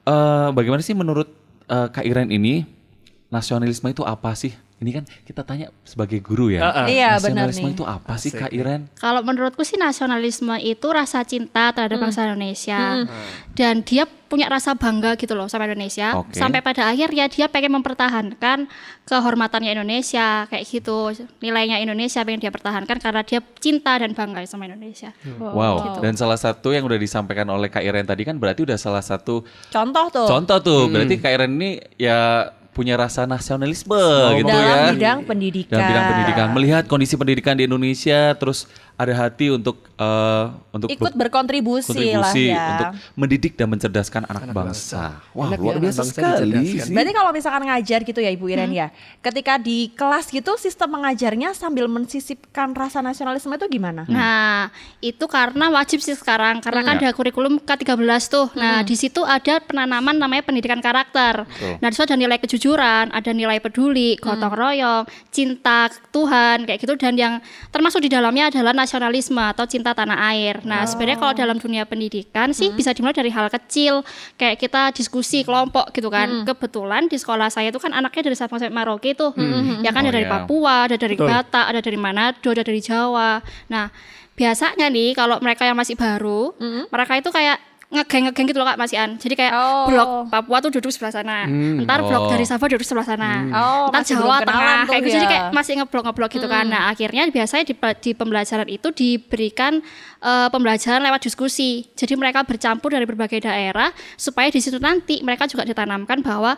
Eh, 0.05 0.49
bagaimana 0.51 0.83
sih 0.83 0.93
menurut 0.93 1.31
eh, 1.71 1.87
Kak 1.87 2.03
Iren 2.03 2.29
ini 2.35 2.67
nasionalisme 3.31 3.89
itu 3.89 4.03
apa 4.03 4.35
sih? 4.35 4.53
Ini 4.75 4.91
kan 4.91 5.03
kita 5.23 5.47
tanya 5.47 5.71
sebagai 5.87 6.19
guru 6.19 6.51
ya. 6.51 6.59
Ah. 6.67 6.87
Iya, 6.91 7.15
benar 7.23 7.47
nasionalisme 7.47 7.67
nih. 7.71 7.75
itu 7.79 7.83
apa 7.87 8.13
sih 8.19 8.31
Kak 8.35 8.51
Iren? 8.51 8.91
Kalau 8.99 9.23
menurutku 9.23 9.63
sih 9.63 9.79
nasionalisme 9.79 10.51
itu 10.59 10.87
rasa 10.91 11.23
cinta 11.23 11.71
terhadap 11.71 11.95
bangsa 11.95 12.27
Indonesia 12.27 13.07
dan 13.55 13.87
dia 13.87 14.03
punya 14.27 14.51
rasa 14.51 14.75
bangga 14.75 15.15
gitu 15.15 15.31
loh 15.31 15.47
sama 15.47 15.63
Indonesia. 15.63 16.19
Oke. 16.19 16.35
Sampai 16.35 16.59
pada 16.59 16.91
akhir 16.91 17.07
ya 17.15 17.31
dia 17.31 17.47
pengen 17.47 17.79
mempertahankan 17.79 18.67
kehormatannya 19.07 19.71
Indonesia 19.79 20.43
kayak 20.51 20.67
gitu. 20.67 21.13
Nilainya 21.39 21.79
Indonesia 21.79 22.19
pengen 22.27 22.43
dia 22.43 22.51
pertahankan 22.51 22.99
karena 22.99 23.23
dia 23.23 23.39
cinta 23.63 23.95
dan 23.95 24.11
bangga 24.11 24.43
sama 24.43 24.67
Indonesia. 24.67 25.15
Wow. 25.39 26.03
Dan 26.03 26.19
salah 26.19 26.35
satu 26.35 26.75
yang 26.75 26.83
udah 26.83 26.99
disampaikan 26.99 27.47
oleh 27.47 27.71
Kak 27.71 27.79
Iren 27.79 28.03
tadi 28.03 28.27
kan 28.27 28.35
berarti 28.35 28.67
udah 28.67 28.75
salah 28.75 28.99
satu 28.99 29.47
Contoh 29.71 30.05
tuh. 30.11 30.27
Contoh 30.27 30.57
tuh, 30.59 30.81
berarti 30.91 31.15
Kak 31.15 31.31
Iren 31.31 31.55
ini 31.55 31.79
ya 31.95 32.51
punya 32.75 32.99
rasa 32.99 33.23
nasionalisme 33.23 33.95
gitu 34.35 34.51
dalam 34.51 34.67
ya. 34.67 34.91
bidang 34.91 35.19
pendidikan. 35.23 35.79
Dalam 35.79 35.87
bidang 35.87 36.05
pendidikan, 36.11 36.47
melihat 36.51 36.83
kondisi 36.91 37.15
pendidikan 37.15 37.55
di 37.55 37.63
Indonesia, 37.63 38.35
terus 38.35 38.67
ada 38.95 39.11
hati 39.15 39.51
untuk 39.51 39.79
eh, 39.95 40.45
untuk 40.71 40.91
Ikut 40.91 41.15
ber- 41.15 41.27
berkontribusi 41.27 42.15
lah 42.15 42.31
ya. 42.35 42.63
untuk 42.75 42.87
mendidik 43.15 43.55
dan 43.55 43.71
mencerdaskan 43.71 44.27
anak, 44.27 44.51
bangsa. 44.51 45.23
Wah, 45.31 45.51
Enak 45.51 45.59
luar 45.59 45.75
biasa 45.79 46.03
bangsa 46.03 46.19
sekali 46.19 46.51
sih. 46.67 46.91
Berarti 46.91 47.11
kalau 47.15 47.31
misalkan 47.31 47.63
ngajar 47.63 47.99
gitu 48.03 48.19
ya 48.19 48.31
Ibu 48.35 48.45
Iren 48.51 48.71
ya, 48.75 48.91
ketika 49.23 49.55
di 49.55 49.91
kelas 49.95 50.31
gitu 50.31 50.55
sistem 50.59 50.99
mengajarnya 50.99 51.55
sambil 51.55 51.87
mensisipkan 51.87 52.75
rasa 52.75 52.99
nasionalisme 52.99 53.51
itu 53.55 53.67
gimana? 53.71 54.03
Nah, 54.07 54.71
itu 54.99 55.23
karena 55.31 55.71
wajib 55.71 56.03
sih 56.03 56.15
sekarang 56.15 56.59
karena 56.59 56.83
kan 56.83 56.95
ada 56.99 57.11
kurikulum 57.15 57.59
K13 57.63 57.99
tuh. 58.27 58.47
Nah, 58.55 58.83
di 58.83 58.95
situ 58.95 59.23
ada 59.23 59.59
penanaman 59.63 60.15
namanya 60.15 60.43
pendidikan 60.43 60.79
karakter. 60.79 61.43
Nah, 61.79 61.87
di 61.87 61.93
situ 61.95 62.07
ada 62.07 62.15
nilai 62.15 62.39
kejujuran, 62.39 62.64
ada 62.73 63.29
nilai 63.29 63.61
peduli, 63.61 64.17
gotong 64.17 64.49
royong, 64.49 65.05
cinta 65.29 65.85
Tuhan 66.09 66.65
kayak 66.65 66.81
gitu 66.81 66.97
dan 66.97 67.13
yang 67.13 67.33
termasuk 67.69 68.01
di 68.01 68.09
dalamnya 68.09 68.49
adalah 68.49 68.73
nasionalisme 68.73 69.37
atau 69.37 69.69
cinta 69.69 69.93
tanah 69.93 70.17
air. 70.33 70.65
Nah, 70.65 70.89
sebenarnya 70.89 71.21
kalau 71.21 71.33
dalam 71.37 71.57
dunia 71.61 71.85
pendidikan 71.85 72.49
sih 72.55 72.73
bisa 72.73 72.95
dimulai 72.95 73.13
dari 73.13 73.29
hal 73.29 73.51
kecil 73.51 74.01
kayak 74.39 74.57
kita 74.57 74.89
diskusi 74.95 75.45
kelompok 75.45 75.93
gitu 75.93 76.09
kan. 76.09 76.47
Kebetulan 76.47 77.05
di 77.05 77.21
sekolah 77.21 77.53
saya 77.53 77.69
itu 77.69 77.77
kan 77.77 77.93
anaknya 77.93 78.31
dari 78.31 78.37
Sabang 78.39 78.57
sampai 78.57 78.73
Merauke 78.73 79.13
tuh. 79.13 79.35
Ya 79.83 79.91
kan 79.91 80.05
Oh, 80.05 80.13
ada 80.13 80.21
dari 80.21 80.29
iya. 80.29 80.33
Papua, 80.37 80.75
ada 80.85 80.97
dari 81.01 81.17
Betul. 81.17 81.27
Batak, 81.33 81.65
ada 81.65 81.79
dari 81.81 81.97
Manado, 81.97 82.49
ada 82.53 82.61
dari 82.61 82.77
Jawa. 82.77 83.41
Nah, 83.73 83.89
biasanya 84.37 84.85
nih 84.87 85.17
kalau 85.17 85.41
mereka 85.41 85.65
yang 85.65 85.73
masih 85.73 85.97
baru, 85.97 86.53
mereka 86.93 87.17
itu 87.17 87.29
kayak 87.33 87.57
ngegeng-ngegeng 87.95 88.45
gitu 88.45 88.59
loh 88.59 88.67
Kak 88.67 88.77
Mas 88.77 88.91
Ian. 88.91 89.15
Jadi 89.15 89.33
kayak 89.33 89.53
Oh. 89.55 89.87
blok 89.87 90.09
Papua 90.27 90.57
tuh 90.59 90.71
duduk 90.75 90.91
sebelah 90.91 91.13
sana. 91.13 91.47
Ntar 91.47 92.03
blok 92.03 92.27
Oh. 92.27 92.31
dari 92.31 92.43
Sabah 92.43 92.67
duduk 92.67 92.83
sebelah 92.83 93.07
sana. 93.07 93.31
Oh, 93.47 93.87
Ntar 93.89 94.03
masih 94.03 94.15
Jawa 94.19 94.35
tengah 94.43 94.75
tuh 94.83 94.89
kayak 94.91 95.01
gitu. 95.01 95.15
Jadi 95.15 95.25
ya. 95.25 95.31
kayak 95.31 95.43
masih 95.51 95.73
ngeblok-ngeblok 95.79 96.29
gitu 96.35 96.47
kan. 96.47 96.65
Nah, 96.67 96.81
akhirnya 96.91 97.23
biasanya 97.31 97.63
di, 97.63 97.73
di 97.75 98.11
pembelajaran 98.11 98.67
itu 98.67 98.87
diberikan 98.91 99.79
eh, 100.19 100.47
pembelajaran 100.51 100.99
lewat 100.99 101.21
diskusi. 101.23 101.85
Jadi 101.93 102.13
mereka 102.17 102.43
bercampur 102.43 102.91
dari 102.91 103.05
berbagai 103.05 103.39
daerah 103.39 103.89
supaya 104.15 104.49
di 104.49 104.59
situ 104.59 104.77
nanti 104.81 105.21
mereka 105.21 105.45
juga 105.45 105.63
ditanamkan 105.63 106.19
bahwa 106.19 106.57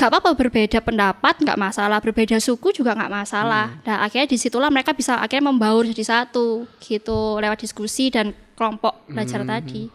gak 0.00 0.16
apa-apa 0.16 0.32
berbeda 0.32 0.80
pendapat 0.80 1.44
nggak 1.44 1.60
masalah. 1.60 2.00
Berbeda 2.00 2.40
suku 2.40 2.72
juga 2.72 2.96
nggak 2.96 3.12
masalah. 3.12 3.76
Nah 3.84 4.00
akhirnya 4.00 4.32
di 4.32 4.40
situlah 4.40 4.72
mereka 4.72 4.96
bisa 4.96 5.20
akhirnya 5.20 5.52
membaur 5.52 5.84
jadi 5.84 6.24
satu 6.24 6.64
gitu. 6.80 7.36
Lewat 7.36 7.60
diskusi 7.60 8.08
dan 8.08 8.32
kelompok 8.56 9.04
belajar 9.04 9.44
tadi. 9.44 9.92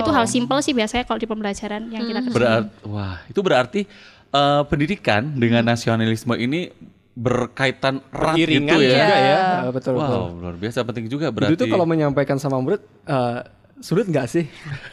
Itu 0.00 0.10
hal 0.12 0.28
simpel 0.28 0.60
sih 0.60 0.76
biasanya 0.76 1.08
kalau 1.08 1.16
di 1.16 1.24
pembelajaran 1.24 1.88
yang 1.88 2.04
kita 2.04 2.20
kerjain. 2.28 2.36
Berarti, 2.36 2.68
wah, 2.84 3.16
itu 3.24 3.40
berarti 3.40 3.80
eh, 4.32 4.62
pendidikan 4.68 5.32
dengan 5.32 5.64
nasionalisme 5.64 6.36
ini 6.36 6.68
berkaitan 7.18 7.98
erat 8.14 8.38
gitu 8.38 8.78
ya. 8.78 8.94
ya. 8.94 9.38
Ah, 9.66 9.72
Betul, 9.74 9.98
betul. 9.98 10.20
Wow, 10.22 10.38
luar 10.38 10.54
biasa 10.54 10.86
penting 10.86 11.10
juga 11.10 11.28
Itu 11.28 11.36
berarti. 11.36 11.58
tuh 11.58 11.66
kalau 11.66 11.82
menyampaikan 11.82 12.38
sama 12.38 12.62
murid 12.62 12.78
eh, 13.10 13.38
sulit 13.78 14.04
nggak 14.04 14.26
sih 14.26 14.44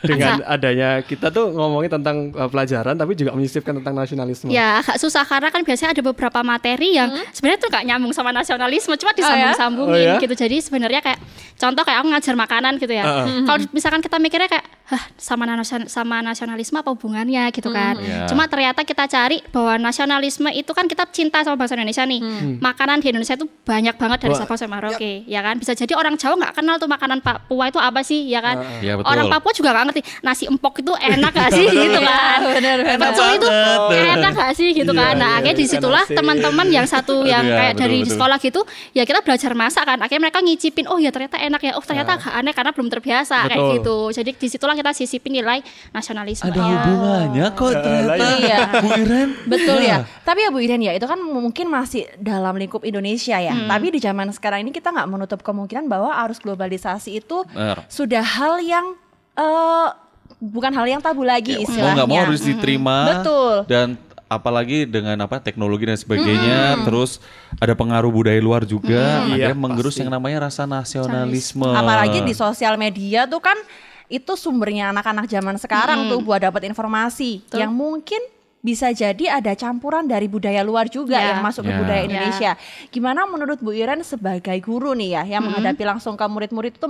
dengan 0.02 0.46
adanya 0.46 1.02
kita 1.02 1.30
tuh 1.30 1.50
ngomongin 1.50 1.90
tentang 1.92 2.30
eh, 2.30 2.46
pelajaran 2.46 2.94
tapi 2.94 3.14
juga 3.14 3.34
menyisipkan 3.34 3.74
tentang 3.78 3.94
nasionalisme. 3.94 4.50
Ya 4.50 4.80
agak 4.80 4.98
susah 4.98 5.26
karena 5.26 5.50
kan 5.50 5.62
biasanya 5.62 5.92
ada 5.92 6.04
beberapa 6.04 6.40
materi 6.42 6.94
yang 6.94 7.10
sebenarnya 7.32 7.60
tuh 7.60 7.70
gak 7.70 7.84
nyambung 7.84 8.12
sama 8.12 8.30
nasionalisme 8.30 8.94
cuma 8.96 9.12
disambung-sambungin 9.12 9.90
Oh 9.90 9.98
ya? 9.98 10.22
gitu. 10.22 10.34
Jadi 10.34 10.62
sebenarnya 10.62 11.02
kayak 11.02 11.20
contoh 11.56 11.82
kayak 11.82 12.00
aku 12.00 12.08
ngajar 12.14 12.36
makanan 12.36 12.74
gitu 12.78 12.94
ya. 12.94 13.04
Kalau 13.42 13.60
misalkan 13.72 14.02
kita 14.02 14.18
mikirnya 14.18 14.48
kayak 14.48 14.66
Hah, 14.86 15.02
sama 15.18 15.50
nasion- 15.50 15.90
sama 15.90 16.22
nasionalisme 16.22 16.78
apa 16.78 16.94
hubungannya 16.94 17.50
gitu 17.50 17.74
kan. 17.74 17.98
Iya. 17.98 18.30
Cuma 18.30 18.46
ternyata 18.46 18.86
kita 18.86 19.10
cari 19.10 19.42
bahwa 19.50 19.82
nasionalisme 19.82 20.46
itu 20.54 20.70
kan 20.78 20.86
kita 20.86 21.10
cinta 21.10 21.42
sama 21.42 21.58
bangsa 21.58 21.74
Indonesia 21.74 22.06
nih. 22.06 22.22
Makanan 22.62 23.02
di 23.02 23.10
Indonesia 23.10 23.34
itu 23.34 23.50
banyak 23.66 23.98
banget 23.98 24.18
dari. 24.22 24.34
Sabang 24.38 24.60
sampai 24.60 24.78
Merauke, 24.78 25.26
ya 25.26 25.42
kan? 25.42 25.58
Bisa 25.58 25.74
jadi 25.74 25.98
orang 25.98 26.22
Jawa 26.22 26.38
nggak 26.38 26.54
kenal 26.54 26.76
tuh 26.78 26.86
makanan 26.86 27.18
Papua 27.18 27.66
itu 27.66 27.82
apa 27.82 28.06
sih, 28.06 28.30
ya 28.30 28.46
kan? 28.46 28.62
Iya, 28.80 28.94
betul. 28.96 29.10
Orang 29.10 29.26
Papua 29.28 29.52
juga 29.52 29.70
nggak 29.72 29.86
ngerti 29.86 30.02
nasi 30.22 30.44
empok 30.46 30.74
itu 30.78 30.94
enak 30.94 31.32
gak 31.32 31.50
sih 31.52 31.66
gitu 31.86 32.00
kan. 32.00 32.40
Pecel 32.96 33.28
itu 33.36 33.48
enak 34.12 34.32
gak 34.34 34.52
sih 34.54 34.70
gitu 34.72 34.92
Iya, 34.92 35.02
kan. 35.02 35.14
Nah, 35.16 35.28
iya, 35.28 35.38
akhirnya 35.38 35.56
di 35.56 35.66
situlah 35.66 36.04
asin. 36.04 36.16
teman-teman 36.16 36.68
yang 36.68 36.86
satu 36.86 37.24
yang 37.28 37.44
Iya, 37.44 37.56
kayak 37.56 37.74
betul, 37.74 37.82
dari 37.82 37.98
betul. 38.00 38.12
sekolah 38.12 38.38
gitu, 38.40 38.62
ya 38.92 39.04
kita 39.04 39.20
belajar 39.22 39.52
masak 39.54 39.84
kan. 39.86 39.98
Akhirnya 39.98 40.24
mereka 40.24 40.40
ngicipin, 40.40 40.86
oh 40.86 40.98
ya 40.98 41.10
ternyata 41.10 41.38
enak 41.38 41.62
ya. 41.62 41.72
Oh 41.74 41.84
ternyata 41.84 42.16
agak 42.16 42.34
aneh 42.34 42.52
karena 42.52 42.72
belum 42.72 42.88
terbiasa 42.88 43.38
kayak 43.46 43.66
gitu. 43.76 43.98
Jadi 44.12 44.32
di 44.34 44.48
situlah 44.48 44.74
kita 44.74 44.92
sisipin 44.92 45.34
nilai 45.34 45.60
nasionalisme. 45.92 46.48
Ada 46.48 46.62
hubungannya 46.62 47.46
kok 47.52 47.72
ternyata. 47.74 48.26
Iya. 48.38 48.58
Bu 48.76 48.88
Iren. 48.96 49.30
Betul 49.46 49.78
Iya. 49.78 49.98
ya. 50.02 50.22
Tapi 50.22 50.40
ya 50.42 50.50
Bu 50.50 50.60
Iren 50.60 50.82
ya, 50.82 50.92
itu 50.92 51.04
kan 51.04 51.20
mungkin 51.20 51.68
masih 51.68 52.08
dalam 52.18 52.56
lingkup 52.56 52.82
Indonesia 52.82 53.38
ya. 53.38 53.54
Tapi 53.66 53.88
di 53.90 54.00
zaman 54.00 54.32
sekarang 54.32 54.62
ini 54.62 54.72
kita 54.72 54.90
nggak 54.90 55.08
menutup 55.08 55.40
kemungkinan 55.42 55.86
bahwa 55.86 56.12
arus 56.24 56.40
globalisasi 56.40 57.18
itu 57.18 57.44
Benar. 57.48 57.86
sudah 57.88 58.24
hal 58.24 58.60
yang 58.66 58.98
eh, 59.36 59.88
bukan 60.38 60.72
hal 60.74 60.86
yang 60.86 61.02
tabu 61.02 61.24
lagi 61.24 61.56
mau 61.56 61.64
istilahnya. 61.64 61.96
nggak 61.96 62.10
mau 62.10 62.20
harus 62.20 62.42
diterima 62.42 62.98
Betul. 63.16 63.54
dan 63.66 63.88
apalagi 64.26 64.90
dengan 64.90 65.16
apa 65.22 65.38
teknologi 65.38 65.86
dan 65.86 65.96
sebagainya 65.96 66.82
terus 66.82 67.22
ada 67.56 67.72
pengaruh 67.72 68.10
budaya 68.10 68.42
luar 68.42 68.66
juga 68.66 69.22
Iya, 69.30 69.54
ada 69.54 69.54
menggerus 69.54 69.96
pasti. 69.96 70.02
yang 70.02 70.12
namanya 70.12 70.50
rasa 70.50 70.66
nasionalisme 70.66 71.70
Apalagi 71.70 72.26
di 72.26 72.34
sosial 72.34 72.74
media 72.76 73.30
tuh 73.30 73.40
kan 73.40 73.56
itu 74.06 74.34
sumbernya 74.34 74.90
anak-anak 74.90 75.26
zaman 75.26 75.58
sekarang 75.58 76.10
tuh 76.10 76.22
buat 76.22 76.42
dapat 76.42 76.66
informasi 76.66 77.42
yang 77.54 77.70
mungkin 77.70 78.22
bisa 78.66 78.90
jadi 78.90 79.38
ada 79.38 79.54
campuran 79.54 80.04
dari 80.04 80.26
budaya 80.26 80.60
luar 80.60 80.90
juga 80.90 81.14
Ya. 81.16 81.26
yang 81.32 81.40
masuk 81.40 81.62
ke 81.62 81.70
Ya. 81.70 81.78
budaya 81.78 82.02
Ya. 82.02 82.06
Indonesia. 82.08 82.52
Gimana 82.90 83.24
menurut 83.26 83.62
Bu 83.62 83.70
Iren 83.72 84.02
sebagai 84.02 84.58
guru 84.60 84.92
nih 84.92 85.14
ya 85.14 85.24
yang 85.28 85.46
menghadapi 85.46 85.86
langsung 85.86 86.18
ke 86.18 86.26
murid-murid 86.26 86.74
itu 86.74 86.88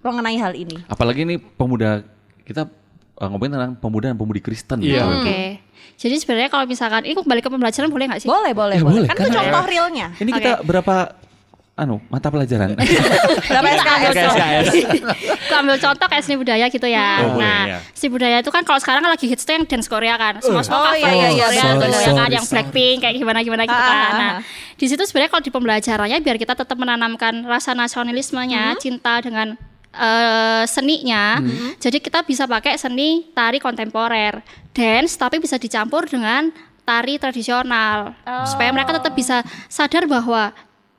mengenai 0.00 0.34
hal 0.36 0.52
ini? 0.52 0.82
apalagi 0.86 1.22
ini 1.22 1.38
pemuda 1.38 2.02
kita 2.42 2.66
uh, 3.16 3.26
ngomongin 3.26 3.54
tentang 3.54 3.72
pemuda 3.76 4.06
dan 4.10 4.16
pemudi 4.16 4.40
Kristen 4.40 4.82
Iya. 4.82 5.06
gitu. 5.06 5.06
Oke. 5.22 5.40
Jadi 5.96 6.14
sebenarnya 6.18 6.50
kalau 6.50 6.66
misalkan 6.66 7.06
ini 7.06 7.14
kembali 7.14 7.40
ke 7.40 7.48
pembelajaran 7.48 7.88
boleh 7.88 8.04
nggak 8.06 8.20
sih? 8.20 8.28
Boleh, 8.28 8.52
boleh, 8.52 8.76
Ya, 8.76 8.84
boleh. 8.84 8.94
boleh, 9.00 9.08
Kan 9.08 9.16
itu 9.16 9.22
karena- 9.24 9.36
contoh 9.38 9.64
realnya. 9.64 10.06
ini 10.18 10.30
kita 10.30 10.52
berapa 10.60 10.94
anu 11.76 12.00
mata 12.08 12.32
pelajaran. 12.32 12.72
Berapa 12.72 13.68
SKS? 13.68 14.14
SKS. 14.16 14.66
Aku 15.44 15.54
ambil 15.60 15.76
contoh 15.76 16.06
kayak 16.08 16.24
seni 16.24 16.40
budaya 16.40 16.72
gitu 16.72 16.88
ya. 16.88 17.20
Oh, 17.20 17.36
nah, 17.36 17.62
ya. 17.68 17.78
seni 17.92 18.08
budaya 18.08 18.40
itu 18.40 18.48
kan 18.48 18.64
kalau 18.64 18.80
sekarang 18.80 19.04
kan 19.04 19.12
lagi 19.12 19.28
hits 19.28 19.44
tuh 19.44 19.52
yang 19.52 19.68
dance 19.68 19.84
Korea 19.84 20.16
kan. 20.16 20.40
Semua 20.40 20.64
semua 20.64 20.88
Oh, 20.88 20.96
iya, 20.96 21.04
iya, 21.12 21.28
iya, 21.36 21.44
Korea 21.44 21.60
sorry, 21.60 21.76
ya 21.76 21.84
kan 21.84 22.16
sorry, 22.16 22.32
yang 22.32 22.46
sorry. 22.48 22.54
Blackpink 22.64 22.96
kayak 23.04 23.14
gimana 23.20 23.38
gimana 23.44 23.62
gitu 23.68 23.76
Ah, 23.76 23.84
kan. 23.84 23.92
ah, 23.92 24.08
Nah, 24.16 24.32
ah. 24.32 24.36
di 24.72 24.86
situ 24.88 25.02
sebenarnya 25.04 25.30
kalau 25.30 25.44
di 25.44 25.52
pembelajarannya 25.52 26.18
biar 26.24 26.36
kita 26.40 26.54
tetap 26.56 26.76
menanamkan 26.80 27.44
rasa 27.44 27.76
nasionalismenya, 27.76 28.72
Hmm. 28.72 28.80
cinta 28.80 29.20
dengan 29.20 29.52
eh, 29.92 30.64
seninya. 30.64 31.40
Hmm. 31.40 31.76
Jadi 31.76 32.00
kita 32.00 32.20
bisa 32.20 32.44
pakai 32.44 32.76
seni 32.76 33.28
tari 33.32 33.56
kontemporer, 33.56 34.40
dance 34.72 35.16
tapi 35.16 35.40
bisa 35.40 35.56
dicampur 35.56 36.04
dengan 36.04 36.48
tari 36.86 37.18
tradisional 37.18 38.14
supaya 38.46 38.70
mereka 38.70 38.94
tetap 38.94 39.10
bisa 39.10 39.42
sadar 39.66 40.06
bahwa 40.06 40.54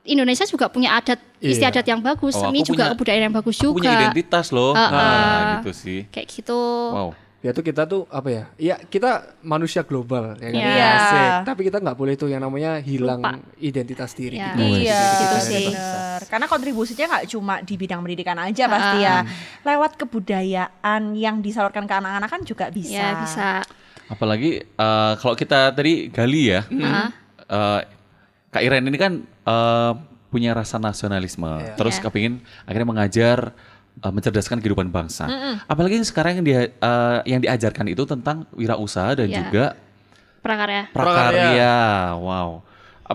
Indonesia 0.07 0.43
juga 0.43 0.67
punya 0.67 0.95
adat 0.95 1.19
Iya. 1.37 1.51
istiadat 1.53 1.85
yang 1.85 1.99
bagus, 1.99 2.33
Oh, 2.33 2.43
seni 2.43 2.61
juga 2.61 2.87
punya- 2.87 2.91
kebudayaan 2.95 3.23
yang 3.23 3.35
bagus 3.35 3.55
juga. 3.55 3.77
punya 3.77 3.91
identitas 4.01 4.49
loh. 4.49 4.71
Ah, 4.71 4.79
Nah, 4.81 4.95
ah. 4.95 5.43
gitu 5.57 5.71
sih. 5.71 5.99
Kayak 6.07 6.27
gitu. 6.31 6.59
Wow. 6.89 7.11
Ya 7.37 7.53
tuh 7.53 7.61
kita 7.61 7.85
tuh 7.85 8.09
apa 8.09 8.27
ya? 8.27 8.43
Ya 8.57 8.75
kita 8.81 9.09
manusia 9.41 9.79
global 9.81 10.33
ya 10.35 10.49
kan. 10.49 10.57
Iya. 10.57 10.89
Asik. 10.89 11.29
Tapi 11.45 11.61
kita 11.63 11.77
nggak 11.77 11.93
boleh 11.95 12.13
tuh 12.15 12.27
yang 12.27 12.41
namanya 12.41 12.81
hilang 12.81 13.21
Lupa. 13.21 13.37
identitas 13.57 14.11
diri. 14.11 14.35
Ya. 14.35 14.51
kita. 14.51 14.65
Iya, 14.65 15.01
Gitu 15.15 15.37
sih. 15.45 15.65
bener. 15.69 16.19
Karena 16.25 16.45
kontribusinya 16.45 17.05
nggak 17.07 17.25
cuma 17.29 17.61
di 17.61 17.75
bidang 17.75 18.01
pendidikan 18.01 18.37
aja 18.37 18.63
pasti 18.67 18.97
ya. 18.99 19.21
Lewat 19.63 19.95
kebudayaan 19.97 21.13
yang 21.13 21.39
disalurkan 21.39 21.85
ke 21.85 21.93
anak-anak 21.93 22.27
kan 22.27 22.41
juga 22.41 22.65
bisa. 22.69 22.97
Ya 22.97 23.09
bisa. 23.17 23.49
Apalagi 24.07 24.63
eh, 24.63 25.13
kalau 25.15 25.35
kita 25.35 25.71
tadi 25.71 26.07
gali 26.07 26.49
ya, 26.49 26.65
Ah. 26.79 27.11
eh, 27.45 27.79
Kak 28.47 28.61
Iren 28.61 28.87
ini 28.87 28.95
kan 28.95 29.13
eh, 29.23 29.91
punya 30.27 30.51
rasa 30.51 30.75
nasionalisme, 30.77 31.47
terus 31.75 31.97
Iya. 31.97 32.03
kepingin 32.03 32.33
akhirnya 32.63 32.87
mengajar 32.87 33.39
eh, 33.97 34.11
mencerdaskan 34.11 34.59
kehidupan 34.59 34.87
bangsa. 34.87 35.25
Apalagi 35.65 35.99
sekarang 36.03 36.39
yang 36.39 36.45
dia 36.45 36.61
eh, 36.69 37.19
yang 37.25 37.39
diajarkan 37.39 37.87
itu 37.87 38.03
tentang 38.03 38.47
wirausaha 38.51 39.15
dan 39.15 39.27
Iya. 39.27 39.37
juga 39.39 39.65
Prakarya. 40.39 40.83
prakarya. 40.91 41.75
Wow. 42.15 42.63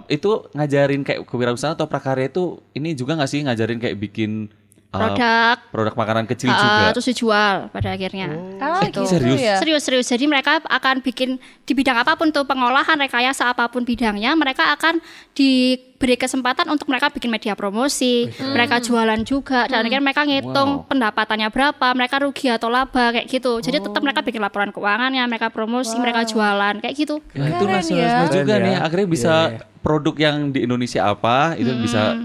Itu 0.08 0.48
ngajarin 0.52 1.04
kayak 1.04 1.24
kewirausahaan 1.24 1.76
atau 1.76 1.84
prakarya 1.84 2.28
itu 2.28 2.60
ini 2.72 2.92
juga 2.92 3.16
nggak 3.16 3.28
sih 3.28 3.40
ngajarin 3.44 3.76
kayak 3.76 3.96
bikin 3.98 4.48
eh, 4.92 4.98
Produk 4.98 5.56
produk 5.68 5.94
makanan 5.94 6.24
kecil 6.26 6.46
ah, 6.46 6.54
juga? 6.54 6.84
terus 6.92 7.06
dijual 7.06 7.54
pada 7.68 7.88
akhirnya. 7.90 8.28
Oh, 8.58 8.80
Gitu. 8.82 9.00
Serius? 9.06 9.38
ya. 9.38 9.56
Serius 9.56 9.82
serius. 9.82 10.06
Jadi 10.06 10.24
mereka 10.26 10.60
akan 10.60 11.00
bikin 11.00 11.36
di 11.62 11.72
bidang 11.72 11.96
apa 11.96 12.12
pun 12.12 12.28
tuh 12.28 12.44
pengolahan 12.44 12.94
rekayasa 12.98 13.48
apa 13.48 13.66
pun 13.66 13.82
bidangnya, 13.82 14.34
mereka 14.34 14.68
akan 14.70 15.00
diberi 15.32 16.14
kesempatan 16.14 16.68
untuk 16.68 16.86
mereka 16.86 17.08
bikin 17.08 17.28
media 17.28 17.54
promosi, 17.54 18.26
mereka 18.38 18.78
jualan 18.78 19.20
juga 19.22 19.64
dan 19.64 19.80
akhirnya 19.80 20.02
mereka 20.02 20.22
ngitung 20.22 20.70
Wow. 20.74 20.86
pendapatannya 20.86 21.48
berapa, 21.48 21.86
mereka 21.92 22.20
rugi 22.20 22.48
atau 22.48 22.68
laba 22.68 23.12
kayak 23.12 23.26
gitu. 23.26 23.58
Jadi 23.58 23.80
tetap 23.80 23.98
mereka 23.98 24.20
bikin 24.20 24.40
laporan 24.40 24.70
keuangannya, 24.70 25.24
mereka 25.24 25.48
promosi, 25.48 25.96
mereka 25.96 26.22
jualan 26.22 26.78
kayak 26.78 26.94
gitu. 26.94 27.16
Ya, 27.32 27.48
itu 27.50 27.64
nasionalisme 27.64 27.96
ya. 28.22 28.34
juga 28.34 28.44
Keren 28.52 28.62
nih. 28.62 28.72
ya. 28.72 28.80
Akhirnya 28.82 29.08
bisa 29.08 29.32
Iya, 29.32 29.52
iya. 29.54 29.80
produk 29.80 30.14
yang 30.16 30.36
di 30.50 30.60
Indonesia 30.60 31.00
apa 31.06 31.56
itu 31.56 31.72
bisa 31.76 32.22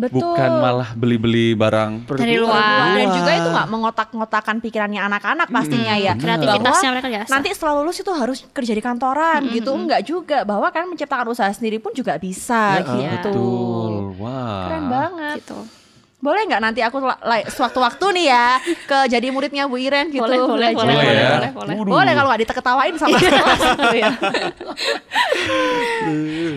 Betul. 0.00 0.24
bukan 0.24 0.50
malah 0.56 0.90
beli-beli 0.96 1.52
barang. 1.52 2.08
Dari 2.08 2.40
luar. 2.40 2.96
dan 2.96 3.08
juga 3.12 3.30
itu 3.36 3.48
nggak 3.52 3.68
mengotak-ngotakan 3.68 4.56
pikirannya 4.64 5.00
anak-anak 5.04 5.48
pastinya 5.52 5.94
ya. 6.00 6.16
Kreativitasnya 6.16 6.88
mereka 6.96 7.08
biasa. 7.12 7.30
Nanti 7.30 7.48
setelah 7.52 7.74
lulus 7.84 8.00
itu 8.00 8.12
harus 8.16 8.38
kerja 8.56 8.72
di 8.72 8.82
kantoran 8.82 9.40
gitu, 9.52 9.70
enggak 9.76 10.00
juga. 10.08 10.38
Bahwa 10.48 10.72
kan 10.72 10.88
menciptakan 10.88 11.28
usaha 11.28 11.52
sendiri 11.52 11.76
pun 11.76 11.92
juga 11.92 12.16
bisa 12.16 12.80
Ya, 12.80 13.20
gitu. 13.20 13.30
Betul. 13.30 13.92
Wah. 14.16 14.64
Keren 14.66 14.84
banget. 14.88 15.36
Gitu. 15.44 15.79
Boleh 16.20 16.44
nggak 16.44 16.60
nanti 16.60 16.80
aku 16.80 17.00
la- 17.00 17.16
la- 17.18 17.48
sewaktu-waktu 17.48 18.04
nih 18.12 18.26
ya 18.28 18.46
ke 18.84 19.08
jadi 19.08 19.24
muridnya 19.28 19.64
Bu 19.64 19.76
Iren 19.76 20.08
gitu. 20.08 20.20
Boleh, 20.20 20.36
boleh, 20.38 20.68
boleh, 20.70 20.92
Boleh 20.92 21.16
ya? 21.16 21.30
boleh, 21.32 21.50
boleh. 21.50 21.74
Waduh. 21.74 21.92
Boleh 21.96 22.12
kalau 22.12 22.28
nggak 22.28 22.42
diteketawain 22.44 22.94
sama 22.94 23.16
salah 23.16 23.56
satu 23.64 23.88
ya. 23.90 24.10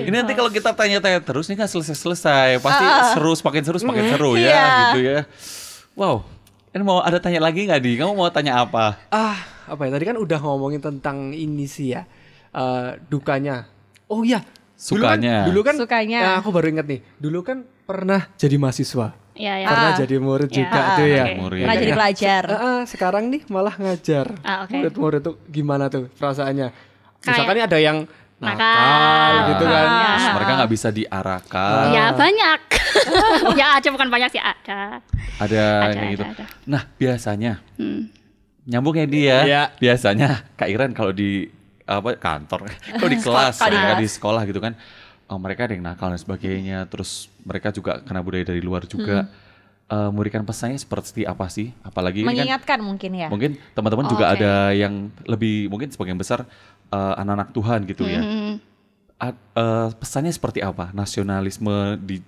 Ini 0.04 0.12
nanti 0.14 0.34
kalau 0.34 0.50
kita 0.50 0.72
tanya-tanya 0.72 1.20
terus 1.20 1.48
nih 1.48 1.56
kan 1.56 1.68
selesai-selesai. 1.68 2.60
Pasti 2.60 2.84
seru, 3.14 3.32
semakin 3.34 3.62
seru, 3.64 3.78
semakin 3.80 4.04
seru 4.10 4.32
ya 4.36 4.44
Iya. 4.44 4.64
gitu 4.86 5.00
ya. 5.02 5.20
Wow. 5.96 6.16
Ini 6.70 6.82
mau 6.82 7.00
ada 7.00 7.18
tanya 7.18 7.40
lagi 7.40 7.64
nggak 7.64 7.80
di? 7.80 7.96
Kamu 7.96 8.12
mau 8.12 8.28
tanya 8.28 8.60
apa? 8.60 8.98
Ah, 9.08 9.38
apa 9.66 9.82
ya? 9.84 9.94
Tadi 9.94 10.06
kan 10.06 10.18
udah 10.18 10.40
ngomongin 10.40 10.82
tentang 10.82 11.32
ini 11.32 11.64
sih 11.66 11.94
ya. 11.94 12.04
eh, 12.52 13.00
dukanya. 13.08 13.66
Oh 14.06 14.22
iya. 14.22 14.44
Dulu 14.76 15.02
kan- 15.02 15.18
Sukanya. 15.18 15.36
Dulu 15.48 15.60
kan, 15.64 15.74
Sukanya. 15.74 16.20
Nah, 16.22 16.34
aku 16.38 16.52
baru 16.52 16.70
inget 16.70 16.86
nih. 16.86 17.00
Dulu 17.18 17.40
kan 17.42 17.58
pernah 17.84 18.30
jadi 18.36 18.60
mahasiswa. 18.60 19.23
Ya, 19.34 19.58
ya. 19.58 19.66
Pernah 19.66 19.92
Ah. 19.92 19.98
jadi 19.98 20.16
murid 20.18 20.50
Ya, 20.50 20.56
juga 20.60 20.80
ah, 20.80 20.94
tuh 20.94 21.08
ya. 21.08 21.26
Murid. 21.34 21.62
Pernah 21.64 21.78
jadi 21.80 21.92
pelajar. 21.92 22.44
Ah, 22.46 22.58
ah, 22.60 22.80
sekarang 22.86 23.24
nih 23.28 23.42
malah 23.48 23.74
ngajar. 23.74 24.28
Ah, 24.40 24.64
oke. 24.64 24.74
Murid-murid 24.74 25.22
tuh 25.22 25.36
gimana 25.48 25.90
tuh 25.90 26.06
perasaannya? 26.12 26.70
Kayak- 26.70 27.26
Misalkan 27.26 27.54
nih 27.56 27.66
ada 27.66 27.80
yang 27.80 27.98
nakal, 28.38 28.60
Nakal. 28.60 29.32
gitu 29.50 29.66
kan. 29.66 29.88
Terus 29.88 30.28
mereka 30.30 30.52
nggak 30.54 30.72
bisa 30.72 30.88
diarahkan. 30.92 31.86
Ya 31.90 32.06
banyak. 32.12 32.60
ya 33.60 33.68
ada 33.74 33.88
bukan 33.90 34.08
banyak 34.08 34.30
sih 34.30 34.42
ada. 34.42 35.02
Ada, 35.40 35.64
Ada, 35.82 35.92
ada, 35.92 36.04
gitu. 36.12 36.24
ada. 36.24 36.46
Nah, 36.64 36.84
biasanya 36.94 37.54
Hmm. 37.76 38.14
nyambung 38.64 38.96
ya 38.96 39.08
dia. 39.08 39.38
Iya. 39.44 39.62
Biasanya 39.74 40.46
Kak 40.54 40.70
Iren 40.70 40.94
kalau 40.94 41.10
di 41.10 41.50
apa 41.84 42.16
kantor, 42.16 42.70
kalau 42.96 43.10
di 43.10 43.18
kelas, 43.18 43.58
Kalau 43.58 43.76
di 43.98 44.04
di 44.04 44.08
sekolah 44.08 44.42
gitu 44.46 44.62
kan, 44.62 44.78
oh, 45.34 45.42
mereka 45.42 45.66
ada 45.66 45.74
yang 45.74 45.82
nakal 45.84 46.08
dan 46.08 46.22
sebagainya. 46.22 46.86
Terus 46.86 47.26
mereka 47.42 47.74
juga 47.74 47.98
kena 48.00 48.22
budaya 48.22 48.46
dari 48.46 48.62
luar 48.62 48.86
juga. 48.86 49.26
Eh, 49.84 50.10
memberikan 50.10 50.42
pesannya 50.42 50.78
seperti 50.78 51.26
apa 51.26 51.50
sih? 51.50 51.74
Apalagi 51.82 52.24
kan 52.24 52.32
Mengingatkan 52.32 52.80
mungkin 52.80 53.12
ya. 53.14 53.28
mungkin 53.28 53.58
teman-teman 53.74 54.06
Oh, 54.08 54.12
juga 54.16 54.32
oke. 54.32 54.40
ada 54.40 54.54
yang 54.72 55.12
lebih 55.26 55.68
mungkin 55.68 55.92
sebagian 55.92 56.16
besar 56.16 56.46
eh, 56.88 57.14
anak-anak 57.20 57.50
Tuhan 57.52 57.80
gitu 57.90 58.06
ya. 58.06 58.22
Hmm. 58.22 58.54
A- 59.20 59.34
eh, 59.36 59.90
pesannya 59.98 60.32
seperti 60.32 60.62
apa? 60.62 60.94
Nasionalisme 60.96 62.00
di, 62.00 62.22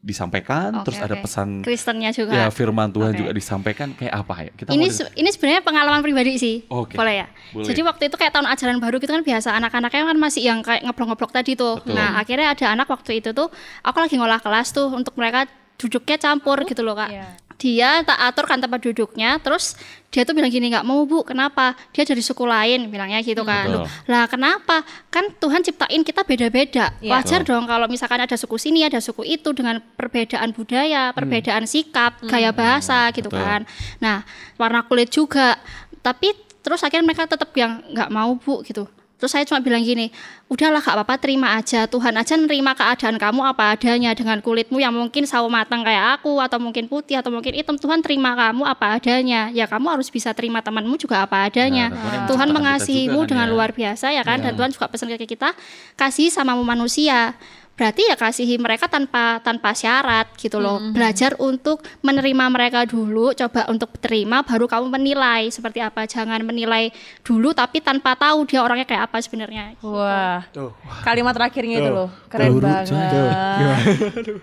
disampaikan, 0.00 0.70
Oke, 0.72 0.84
terus 0.86 0.98
ada 1.00 1.12
oke. 1.12 1.22
pesan 1.22 1.48
Kristennya 1.60 2.10
juga. 2.10 2.30
ya 2.32 2.46
firman 2.48 2.86
Tuhan 2.88 3.10
Oke. 3.10 3.18
juga 3.18 3.30
disampaikan 3.32 3.90
kayak 3.92 4.14
apa 4.14 4.34
ya? 4.40 4.50
Kita 4.52 4.68
ini 4.70 4.86
mau 4.86 4.94
se- 4.94 5.10
ini 5.12 5.28
sebenarnya 5.28 5.60
pengalaman 5.60 6.00
pribadi 6.00 6.38
sih 6.38 6.56
Oke. 6.66 6.94
boleh 6.94 7.14
ya 7.16 7.26
Boleh. 7.50 7.66
jadi 7.66 7.80
waktu 7.82 8.02
itu 8.06 8.14
kayak 8.14 8.30
tahun 8.30 8.46
ajaran 8.48 8.78
baru 8.78 8.96
gitu 8.96 9.10
kan 9.10 9.22
biasa 9.22 9.48
anak-anaknya 9.52 10.02
kan 10.06 10.16
masih 10.16 10.42
yang 10.44 10.62
kayak 10.62 10.82
ngeblok-ngeblok 10.82 11.32
tadi 11.32 11.52
tuh 11.52 11.82
Betul. 11.82 11.94
nah 11.94 12.14
akhirnya 12.16 12.46
ada 12.48 12.66
anak 12.70 12.86
waktu 12.86 13.18
itu 13.18 13.30
tuh 13.32 13.50
aku 13.80 13.98
lagi 13.98 14.14
ngolah 14.14 14.38
kelas 14.38 14.70
tuh 14.70 14.86
untuk 14.88 15.12
mereka 15.14 15.50
duduknya 15.74 16.14
campur 16.16 16.62
gitu 16.62 16.80
loh 16.80 16.94
kak 16.94 17.10
Iya. 17.10 17.26
Dia 17.58 18.06
tak 18.06 18.18
atur 18.22 18.46
kan 18.46 18.62
tempat 18.62 18.78
duduknya 18.78 19.42
terus 19.42 19.74
dia 20.08 20.24
tuh 20.24 20.32
bilang 20.32 20.48
gini 20.48 20.72
nggak 20.72 20.86
mau 20.86 21.04
bu. 21.04 21.20
Kenapa? 21.26 21.76
Dia 21.92 22.06
dari 22.06 22.24
suku 22.24 22.48
lain 22.48 22.88
bilangnya 22.88 23.20
gitu 23.20 23.44
kan. 23.44 23.66
Betul. 23.68 23.84
Lah 24.08 24.24
kenapa? 24.24 24.86
Kan 25.12 25.36
Tuhan 25.36 25.60
ciptain 25.60 26.00
kita 26.00 26.24
beda-beda. 26.24 26.96
Iya. 27.02 27.18
wajar 27.18 27.44
dong 27.44 27.68
kalau 27.68 27.90
misalkan 27.90 28.24
ada 28.24 28.38
suku 28.38 28.56
sini 28.56 28.86
ada 28.86 29.02
suku 29.02 29.26
itu 29.26 29.52
dengan 29.52 29.82
perbedaan 29.98 30.54
budaya 30.56 31.12
perbedaan 31.12 31.68
sikap 31.68 32.24
gaya 32.24 32.54
bahasa 32.54 33.10
gitu 33.12 33.28
Betul. 33.28 33.42
kan. 33.42 33.60
Nah 34.00 34.24
warna 34.56 34.86
kulit 34.86 35.12
juga. 35.12 35.58
Tapi 36.00 36.32
terus 36.62 36.80
akhirnya 36.80 37.04
mereka 37.04 37.28
tetap 37.28 37.52
yang 37.58 37.84
nggak 37.92 38.08
mau 38.08 38.32
bu 38.38 38.64
gitu 38.64 38.88
terus 39.18 39.34
saya 39.34 39.44
cuma 39.44 39.58
bilang 39.58 39.82
gini 39.82 40.14
udahlah 40.48 40.80
gak 40.80 40.96
apa-apa 40.96 41.20
terima 41.20 41.58
aja. 41.60 41.84
Tuhan 41.84 42.16
aja 42.16 42.34
nerima 42.38 42.72
keadaan 42.72 43.20
kamu 43.20 43.44
apa 43.44 43.76
adanya 43.76 44.16
dengan 44.16 44.40
kulitmu 44.40 44.80
yang 44.80 44.96
mungkin 44.96 45.28
sawo 45.28 45.52
matang 45.52 45.84
kayak 45.84 46.18
aku 46.18 46.40
atau 46.40 46.56
mungkin 46.56 46.88
putih 46.88 47.20
atau 47.20 47.28
mungkin 47.28 47.52
hitam. 47.52 47.76
Tuhan 47.76 48.00
terima 48.00 48.32
kamu 48.32 48.64
apa 48.64 48.96
adanya. 48.96 49.52
Ya 49.52 49.68
kamu 49.68 49.92
harus 49.92 50.08
bisa 50.08 50.32
terima 50.32 50.64
temanmu 50.64 50.96
juga 50.96 51.20
apa 51.20 51.44
adanya. 51.44 51.92
Nah, 51.92 52.24
Tuhan 52.30 52.48
kita 52.48 52.56
mengasihimu 52.56 53.20
kan 53.20 53.28
dengan 53.28 53.46
ya. 53.46 53.52
luar 53.52 53.70
biasa 53.76 54.06
ya 54.16 54.24
kan? 54.24 54.40
Dan 54.40 54.56
Tuhan 54.56 54.72
juga 54.72 54.88
pesan 54.88 55.12
ke 55.12 55.28
kita 55.28 55.52
kasih 56.00 56.32
sama 56.32 56.56
manusia 56.56 57.36
berarti 57.78 58.10
ya 58.10 58.18
kasihi 58.18 58.58
mereka 58.58 58.90
tanpa 58.90 59.38
tanpa 59.38 59.70
syarat 59.70 60.26
gitu 60.34 60.58
loh 60.58 60.82
belajar 60.90 61.38
untuk 61.38 61.78
menerima 62.02 62.44
mereka 62.50 62.82
dulu 62.82 63.30
coba 63.30 63.70
untuk 63.70 63.94
terima 64.02 64.42
baru 64.42 64.66
kamu 64.66 64.90
menilai 64.90 65.46
seperti 65.48 65.78
apa 65.78 66.02
jangan 66.04 66.42
menilai 66.42 66.90
dulu 67.22 67.54
tapi 67.54 67.78
tanpa 67.78 68.18
tahu 68.18 68.44
dia 68.44 68.60
orangnya 68.60 68.82
kayak 68.82 69.06
apa 69.06 69.22
sebenarnya 69.22 69.78
Wah, 69.78 70.42
Tuh. 70.50 70.74
kalimat 71.06 71.30
terakhirnya 71.30 71.78
itu 71.78 71.86
Tuh. 71.86 71.94
loh, 71.94 72.08
keren 72.26 72.50
Tuh. 72.50 72.58
banget. 72.58 72.84
Tuh. 72.90 73.28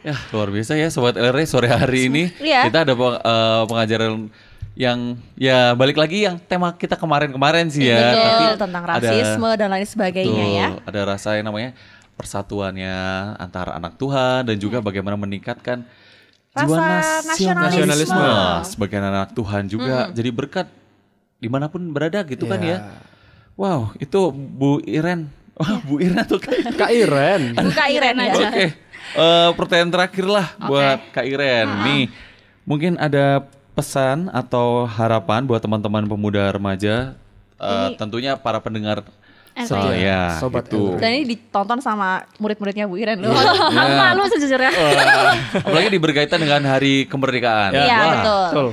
Ya 0.01 0.15
luar 0.31 0.49
biasa 0.49 0.79
ya 0.79 0.87
Sobat 0.87 1.19
LR 1.19 1.35
sore 1.43 1.67
hari 1.67 2.07
ini 2.07 2.31
Iya. 2.39 2.71
kita 2.71 2.87
ada 2.87 2.93
eh, 2.95 3.63
pengajaran 3.67 4.31
yang 4.75 5.15
ya 5.35 5.71
balik 5.71 5.95
lagi 5.95 6.27
yang 6.27 6.35
tema 6.37 6.75
kita 6.75 6.95
kemarin-kemarin 6.95 7.71
sih 7.71 7.87
ya. 7.87 7.95
Betul, 8.11 8.23
Tapi 8.23 8.43
tentang 8.59 8.83
ada- 8.83 8.99
rasisme 8.99 9.49
dan 9.55 9.67
lain 9.71 9.87
sebagainya 9.87 10.45
ya. 10.45 10.67
Betul, 10.71 10.87
Ada 10.91 11.01
rasa 11.07 11.29
yang 11.35 11.47
namanya 11.47 11.71
persatuannya 12.15 12.95
antara 13.35 13.75
anak 13.75 13.99
Tuhan 13.99 14.47
dan 14.47 14.55
juga 14.55 14.79
bagaimana 14.79 15.19
meningkatkan 15.19 15.83
jiwa 16.55 16.79
nasionalisme, 17.27 17.51
nasionalisme. 17.59 18.27
sebagai 18.63 18.97
anak 19.03 19.35
Tuhan 19.35 19.67
juga 19.67 20.07
jadi 20.09 20.31
berkat 20.31 20.67
di 21.35 21.51
mana 21.51 21.67
pun 21.67 21.83
berada 21.91 22.23
gitu 22.23 22.47
kan 22.47 22.63
Ya. 22.63 22.67
ya. 22.67 22.77
Wow 23.55 23.91
itu 23.99 24.31
Bu 24.31 24.79
Iren, 24.83 25.27
Wah 25.59 25.79
Bu 25.83 25.99
Iren 25.99 26.23
tuh. 26.27 26.39
Kak 26.75 26.91
Iren. 26.91 27.55
Buka 27.55 27.87
Iren 27.87 28.15
Iren 28.15 28.31
aja. 28.31 28.45
Oke. 28.51 28.65
Eh, 29.15 29.49
pertanyaan 29.55 29.91
terakhir 29.95 30.25
lah 30.27 30.47
buat 30.59 30.99
Kak 31.15 31.23
Iren. 31.23 31.67
Nih, 31.87 32.03
mungkin 32.67 32.99
ada 32.99 33.47
pesan 33.71 34.27
atau 34.31 34.83
harapan 34.87 35.43
buat 35.47 35.59
teman-teman 35.63 36.03
pemuda 36.03 36.51
remaja, 36.51 37.15
eh, 37.55 37.89
tentunya 37.95 38.35
para 38.35 38.59
pendengar 38.59 39.03
LRD. 39.55 39.71
saya, 39.71 40.35
Sobat 40.35 40.67
gitu. 40.67 40.99
Dan 40.99 41.15
ini 41.15 41.39
ditonton 41.39 41.79
sama 41.79 42.27
murid-muridnya 42.43 42.91
Bu 42.91 42.99
Iren 42.99 43.23
loh. 43.23 43.31
Malu 44.03 44.27
sejujurnya. 44.27 44.71
Apalagi 45.63 45.87
diberkaitan 45.95 46.43
dengan 46.43 46.59
Hari 46.67 47.07
Kemerdekaan. 47.07 47.71
Iya, 47.71 47.95
Wah, 47.95 48.11
betul. 48.11 48.45
Betul. 48.51 48.67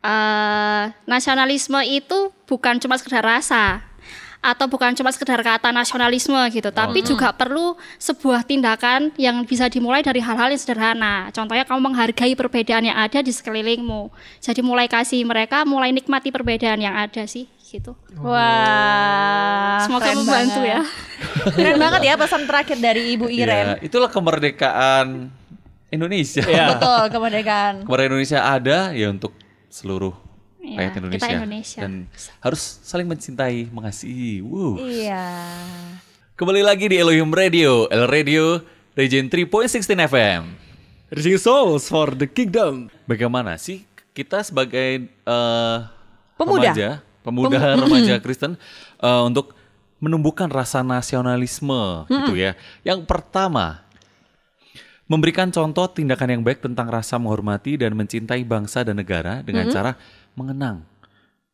Eh, 0.00 0.84
nasionalisme 1.04 1.76
itu 1.84 2.32
bukan 2.48 2.80
cuma 2.80 2.96
sekedar 2.96 3.20
rasa 3.20 3.84
atau 4.40 4.64
bukan 4.64 4.96
cuma 4.96 5.12
sekedar 5.12 5.36
kata 5.44 5.68
nasionalisme 5.68 6.40
gitu, 6.48 6.72
tapi 6.72 7.04
juga 7.04 7.28
perlu 7.36 7.76
sebuah 8.00 8.40
tindakan 8.48 9.12
yang 9.20 9.44
bisa 9.44 9.68
dimulai 9.68 10.00
dari 10.00 10.24
hal-hal 10.24 10.48
yang 10.48 10.60
sederhana. 10.60 11.28
Contohnya 11.28 11.68
kamu 11.68 11.80
menghargai 11.92 12.32
perbedaan 12.32 12.88
yang 12.88 12.96
ada 12.96 13.20
di 13.20 13.28
sekelilingmu. 13.28 14.08
Jadi 14.40 14.60
mulai 14.64 14.88
kasih 14.88 15.20
mereka 15.28 15.68
mulai 15.68 15.92
nikmati 15.92 16.32
perbedaan 16.32 16.80
yang 16.80 16.96
ada 16.96 17.28
sih 17.28 17.44
gitu. 17.70 17.92
Wah. 18.18 19.84
Semoga 19.84 20.10
keren 20.10 20.16
membantu 20.24 20.60
banget. 20.64 20.72
ya. 20.72 20.80
Keren 21.54 21.76
banget 21.78 22.00
ya 22.08 22.14
pesan 22.16 22.42
terakhir 22.48 22.78
dari 22.80 23.02
Ibu 23.14 23.26
Iren. 23.28 23.78
itulah 23.84 24.08
kemerdekaan 24.08 25.30
Indonesia. 25.92 26.42
Iya. 26.48 26.80
Betul, 26.80 27.02
kemerdekaan. 27.12 27.84
Kemerdekaan 27.84 28.10
Indonesia 28.16 28.40
ada 28.40 28.78
ya 28.96 29.12
untuk 29.12 29.36
seluruh 29.68 30.29
Iya, 30.60 30.76
rakyat 30.76 30.92
kita 30.92 31.00
Indonesia. 31.00 31.32
Indonesia. 31.32 31.80
dan 31.80 31.92
harus 32.44 32.62
saling 32.84 33.08
mencintai, 33.08 33.72
mengasihi. 33.72 34.44
Wuh. 34.44 34.76
Iya. 34.76 35.24
Kembali 36.36 36.60
lagi 36.60 36.88
di 36.88 36.96
Elohim 37.00 37.32
Radio, 37.32 37.88
El 37.88 38.04
Radio 38.08 38.60
Region 38.92 39.28
3.16 39.32 39.88
FM. 40.08 40.42
Reaching 41.10 41.40
souls 41.40 41.88
for 41.88 42.12
the 42.12 42.28
kingdom. 42.28 42.92
Bagaimana 43.08 43.56
sih 43.56 43.88
kita 44.12 44.44
sebagai 44.44 45.08
eh, 45.10 45.78
Pemuda. 46.36 46.70
remaja, 46.70 46.88
pemuda 47.24 47.60
remaja 47.80 48.14
Kristen 48.20 48.60
eh, 49.00 49.22
untuk 49.24 49.56
menumbuhkan 50.00 50.48
rasa 50.48 50.80
nasionalisme 50.80 52.08
gitu 52.08 52.36
ya. 52.36 52.56
Yang 52.84 53.04
pertama, 53.04 53.84
memberikan 55.10 55.50
contoh 55.50 55.90
tindakan 55.90 56.38
yang 56.38 56.42
baik 56.46 56.62
tentang 56.62 56.86
rasa 56.86 57.18
menghormati 57.18 57.74
dan 57.74 57.98
mencintai 57.98 58.46
bangsa 58.46 58.86
dan 58.86 58.94
negara 58.94 59.42
dengan 59.42 59.66
cara 59.66 59.98
mengenang 60.38 60.86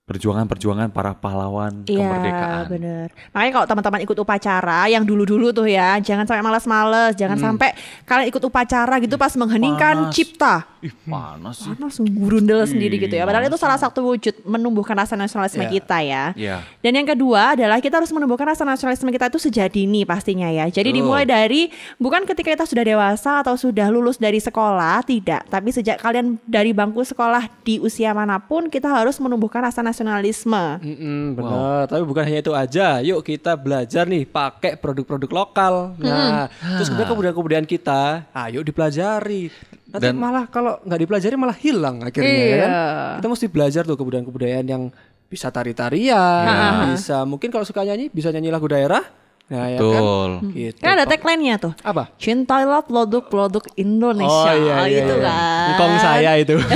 perjuangan-perjuangan 0.07 0.95
para 0.95 1.19
pahlawan 1.19 1.83
Iya, 1.83 1.99
kemerdekaan. 1.99 2.65
bener. 2.71 3.09
Makanya 3.35 3.53
kalau 3.59 3.67
teman-teman 3.67 4.01
ikut 4.07 4.19
upacara 4.23 4.87
yang 4.87 5.03
dulu-dulu 5.03 5.51
tuh 5.51 5.67
ya, 5.67 5.99
jangan 5.99 6.23
sampai 6.23 6.47
malas-males, 6.47 7.19
jangan 7.19 7.35
sampai 7.35 7.75
kalian 8.07 8.31
ikut 8.31 8.39
upacara 8.39 9.03
gitu 9.03 9.19
pas 9.19 9.35
mengheningkan 9.35 10.07
panas. 10.07 10.15
cipta. 10.15 10.63
Ih, 10.87 10.95
panas 11.03 11.67
sih. 11.67 11.73
Panas 11.75 11.99
gurundel 11.99 12.63
sendiri 12.63 13.03
gitu 13.03 13.11
ya. 13.11 13.27
Padahal 13.27 13.51
itu 13.51 13.59
salah 13.59 13.75
satu 13.75 14.15
wujud 14.15 14.47
menumbuhkan 14.47 14.95
rasa 14.95 15.19
nasionalisme 15.19 15.67
Iya. 15.67 15.73
kita 15.75 15.99
ya. 15.99 16.25
Iya. 16.39 16.57
Dan 16.79 16.93
yang 16.95 17.09
kedua 17.11 17.59
adalah 17.59 17.83
kita 17.83 17.99
harus 17.99 18.15
menumbuhkan 18.15 18.47
rasa 18.47 18.63
nasionalisme 18.63 19.11
kita 19.11 19.27
itu 19.27 19.43
sejak 19.43 19.75
dini 19.75 20.07
pastinya 20.07 20.47
ya. 20.47 20.71
Jadi 20.71 20.95
Betul. 20.95 20.99
dimulai 21.03 21.25
dari 21.27 21.69
bukan 21.99 22.23
ketika 22.23 22.55
kita 22.55 22.65
sudah 22.65 22.87
dewasa 22.87 23.43
atau 23.43 23.59
sudah 23.59 23.91
lulus 23.91 24.15
dari 24.17 24.39
sekolah, 24.39 25.03
tidak. 25.03 25.43
Tapi 25.51 25.75
sejak 25.75 25.99
kalian 25.99 26.39
dari 26.47 26.71
bangku 26.71 27.03
sekolah 27.03 27.51
di 27.67 27.83
usia 27.83 28.15
mana 28.15 28.39
pun 28.39 28.71
kita 28.71 28.87
harus 28.87 29.19
menumbuhkan 29.19 29.67
rasa 29.67 29.83
nasionalisme. 29.83 30.79
Mm-mm, 30.79 31.35
benar, 31.35 31.91
tapi 31.91 32.07
bukan 32.07 32.23
hanya 32.23 32.39
itu 32.39 32.53
aja. 32.55 33.03
Yuk 33.03 33.27
kita 33.27 33.59
belajar 33.59 34.07
nih 34.07 34.23
pakai 34.23 34.79
produk-produk 34.79 35.31
lokal. 35.35 35.75
Nah, 35.99 36.47
terus 36.79 36.87
kemudian 36.87 37.11
kebudayaan-kebudayaan 37.11 37.67
kita, 37.67 38.31
ayo 38.31 38.63
dipelajari. 38.63 39.51
Nanti 39.87 40.03
Dan- 40.03 40.19
malah 40.19 40.45
kalau 40.47 40.83
nggak 40.83 41.01
dipelajari 41.01 41.35
malah 41.35 41.55
hilang 41.55 42.03
akhirnya 42.03 42.27
ya 42.29 42.43
Iya. 42.43 42.57
kan. 42.59 42.71
Kita 43.17 43.27
mesti 43.31 43.47
belajar 43.47 43.83
tuh 43.83 43.95
kebudayaan-kebudayaan 43.95 44.67
yang 44.67 44.83
bisa 45.27 45.51
tari-tarian, 45.51 46.47
bisa 46.95 47.23
mungkin 47.23 47.51
kalau 47.51 47.63
suka 47.63 47.83
nyanyi 47.83 48.11
bisa 48.11 48.31
nyanyi 48.31 48.51
lagu 48.51 48.67
daerah. 48.67 49.03
Nah, 49.47 49.71
ya 49.71 49.79
kan? 49.79 49.87
Betul. 49.87 50.31
Gitu. 50.59 50.79
Kan 50.83 50.91
ada 50.99 51.07
tagline-nya 51.07 51.55
tuh. 51.63 51.71
Apa? 51.81 52.11
Cintailah 52.19 52.83
produk-produk 52.83 53.63
Indonesia 53.79 54.27
Oh 54.27 54.59
iya, 54.59 54.91
iya, 54.91 55.07
gitu 55.07 55.15
iya. 55.15 55.23
kan. 55.23 55.67
Engkong 55.71 55.95
saya 56.03 56.31
itu. 56.35 56.55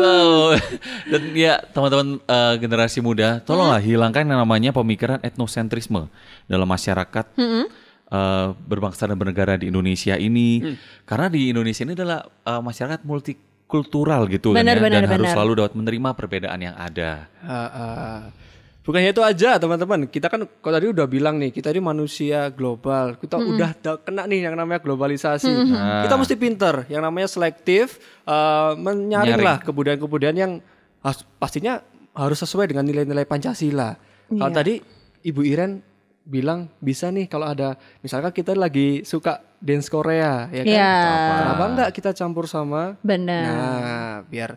Wow. 0.00 0.56
Dan 1.08 1.22
ya 1.34 1.60
teman-teman 1.72 2.20
eh, 2.20 2.54
generasi 2.60 3.00
muda, 3.00 3.40
tolonglah 3.42 3.80
hilangkan 3.80 4.24
yang 4.24 4.40
namanya 4.40 4.70
pemikiran 4.70 5.18
etnosentrisme 5.20 6.06
dalam 6.46 6.68
masyarakat 6.68 7.24
eh, 8.10 8.46
berbangsa 8.60 9.06
dan 9.06 9.14
bernegara 9.14 9.54
di 9.54 9.70
Indonesia 9.70 10.14
ini. 10.14 10.74
Karena 11.02 11.26
di 11.26 11.48
Indonesia 11.48 11.82
ini 11.82 11.94
adalah 11.94 12.20
eh, 12.22 12.60
masyarakat 12.60 13.00
multikultural 13.02 14.26
gitu 14.26 14.50
kan 14.50 14.60
Benar, 14.60 14.76
ya, 14.76 14.82
benar, 14.82 15.00
dan 15.00 15.10
harus 15.10 15.24
benar. 15.24 15.34
selalu 15.34 15.52
dapat 15.56 15.72
menerima 15.74 16.10
perbedaan 16.12 16.60
yang 16.60 16.74
ada. 16.74 17.30
Ah, 17.40 17.54
ah. 17.70 18.20
Bukan 18.80 18.96
hanya 18.96 19.12
itu 19.12 19.22
aja 19.22 19.54
teman-teman. 19.54 20.08
Kita 20.08 20.26
kan 20.26 20.48
kalau 20.48 20.74
tadi 20.74 20.88
udah 20.88 21.04
bilang 21.04 21.36
nih, 21.36 21.52
kita 21.52 21.68
ini 21.68 21.78
manusia 21.78 22.48
global. 22.48 23.14
Kita 23.14 23.36
udah 23.36 23.70
da- 23.76 24.00
kena 24.00 24.24
nih 24.24 24.48
yang 24.48 24.56
namanya 24.56 24.80
globalisasi. 24.80 25.52
Kita 26.02 26.14
mesti 26.16 26.34
pinter, 26.34 26.88
yang 26.88 27.04
namanya 27.04 27.28
selektif, 27.28 28.00
eh, 28.24 28.72
menyaring 28.74 29.36
Nyaring. 29.36 29.46
lah 29.46 29.56
kebudayaan-kebudayaan 29.62 30.38
yang 30.38 30.52
pastinya 31.36 31.84
harus 32.10 32.40
sesuai 32.40 32.72
dengan 32.72 32.82
nilai-nilai 32.82 33.28
Pancasila. 33.28 33.94
Kalau 34.26 34.50
tadi 34.50 34.80
Ibu 35.20 35.44
Iren 35.44 35.84
bilang 36.24 36.68
bisa 36.78 37.08
nih 37.08 37.26
kalau 37.26 37.48
ada 37.48 37.74
misalkan 38.04 38.30
kita 38.30 38.52
lagi 38.54 39.02
suka 39.02 39.40
dance 39.60 39.88
Korea 39.88 40.48
ya 40.52 40.62
kan. 40.62 40.74
Iya. 40.74 40.94
Kenapa 41.40 41.64
enggak 41.68 41.90
kita 41.96 42.10
campur 42.16 42.44
sama 42.48 42.96
Benar. 43.00 43.44
Nah, 43.44 44.14
biar 44.28 44.56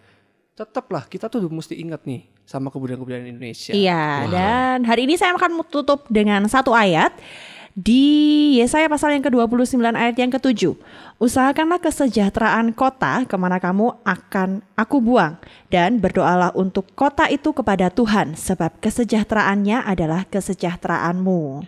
tetaplah 0.54 1.10
kita 1.10 1.28
tuh 1.28 1.50
mesti 1.50 1.74
ingat 1.82 2.06
nih 2.06 2.30
sama 2.44 2.70
kebudayaan-kebudayaan 2.70 3.34
Indonesia. 3.34 3.74
Iya, 3.74 4.28
dan 4.30 4.84
hari 4.84 5.08
ini 5.08 5.16
saya 5.16 5.34
akan 5.34 5.64
tutup 5.72 6.06
dengan 6.12 6.46
satu 6.46 6.76
ayat 6.76 7.16
di 7.74 8.54
Yesaya 8.62 8.86
pasal 8.86 9.18
yang 9.18 9.26
ke-29 9.26 9.82
ayat 9.82 10.14
yang 10.14 10.30
ke-7. 10.30 10.78
Usahakanlah 11.18 11.82
kesejahteraan 11.82 12.70
kota 12.78 13.26
ke 13.26 13.34
mana 13.34 13.58
kamu 13.58 13.98
akan 14.06 14.62
aku 14.78 15.02
buang 15.02 15.42
dan 15.74 15.98
berdoalah 15.98 16.54
untuk 16.54 16.86
kota 16.94 17.26
itu 17.34 17.50
kepada 17.50 17.90
Tuhan 17.90 18.38
sebab 18.38 18.78
kesejahteraannya 18.78 19.90
adalah 19.90 20.22
kesejahteraanmu. 20.30 21.66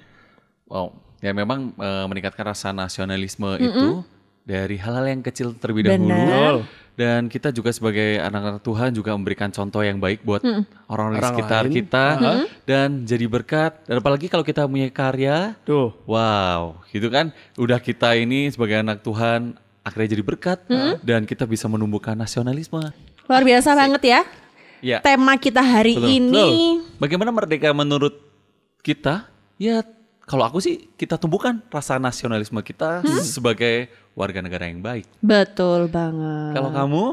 Wow, 0.70 0.94
ya 1.26 1.34
memang 1.34 1.74
eh, 1.74 2.06
meningkatkan 2.06 2.54
rasa 2.54 2.70
nasionalisme 2.70 3.58
itu 3.58 4.06
dari 4.46 4.78
hal-hal 4.78 5.10
yang 5.10 5.22
kecil 5.26 5.58
terlebih 5.58 5.90
dahulu. 5.90 6.06
Benar. 6.06 6.56
Dan 6.96 7.28
kita 7.28 7.52
juga 7.52 7.76
sebagai 7.76 8.24
anak-anak 8.24 8.64
Tuhan 8.64 8.96
juga 8.96 9.12
memberikan 9.12 9.52
contoh 9.52 9.84
yang 9.84 10.00
baik 10.00 10.24
buat 10.24 10.40
orang-orang 10.88 11.20
di 11.20 11.28
sekitar 11.28 11.64
lain. 11.68 11.76
kita 11.76 12.06
dan 12.64 13.04
jadi 13.04 13.26
berkat. 13.28 13.84
Dan 13.84 14.00
apalagi 14.00 14.32
kalau 14.32 14.48
kita 14.48 14.64
punya 14.64 14.88
karya, 14.88 15.60
Tuh. 15.68 15.92
wow, 16.08 16.80
gitu 16.96 17.12
kan? 17.12 17.36
Udah 17.60 17.84
kita 17.84 18.16
ini 18.16 18.48
sebagai 18.48 18.80
anak 18.80 19.04
Tuhan 19.04 19.60
akhirnya 19.84 20.18
jadi 20.18 20.24
berkat 20.24 20.60
dan 21.04 21.28
kita 21.28 21.44
bisa 21.44 21.68
menumbuhkan 21.68 22.16
nasionalisme. 22.16 22.80
Luar 23.28 23.44
biasa 23.44 23.76
banget 23.76 24.02
ya. 24.02 24.22
Ya. 24.86 24.98
Tema 25.02 25.34
kita 25.36 25.66
hari 25.66 25.98
Betul. 25.98 26.14
ini 26.14 26.48
Bagaimana 27.02 27.34
merdeka 27.34 27.74
menurut 27.74 28.22
kita? 28.86 29.26
Ya, 29.58 29.82
kalau 30.26 30.44
aku 30.46 30.58
sih 30.58 30.90
kita 30.98 31.22
tumbuhkan 31.22 31.62
rasa 31.70 32.02
nasionalisme 32.02 32.58
kita 32.66 33.06
sebagai 33.22 33.94
warga 34.18 34.42
negara 34.42 34.66
yang 34.66 34.82
baik. 34.82 35.06
betul 35.22 35.86
banget. 35.86 36.58
Kalau 36.58 36.72
kamu? 36.74 37.04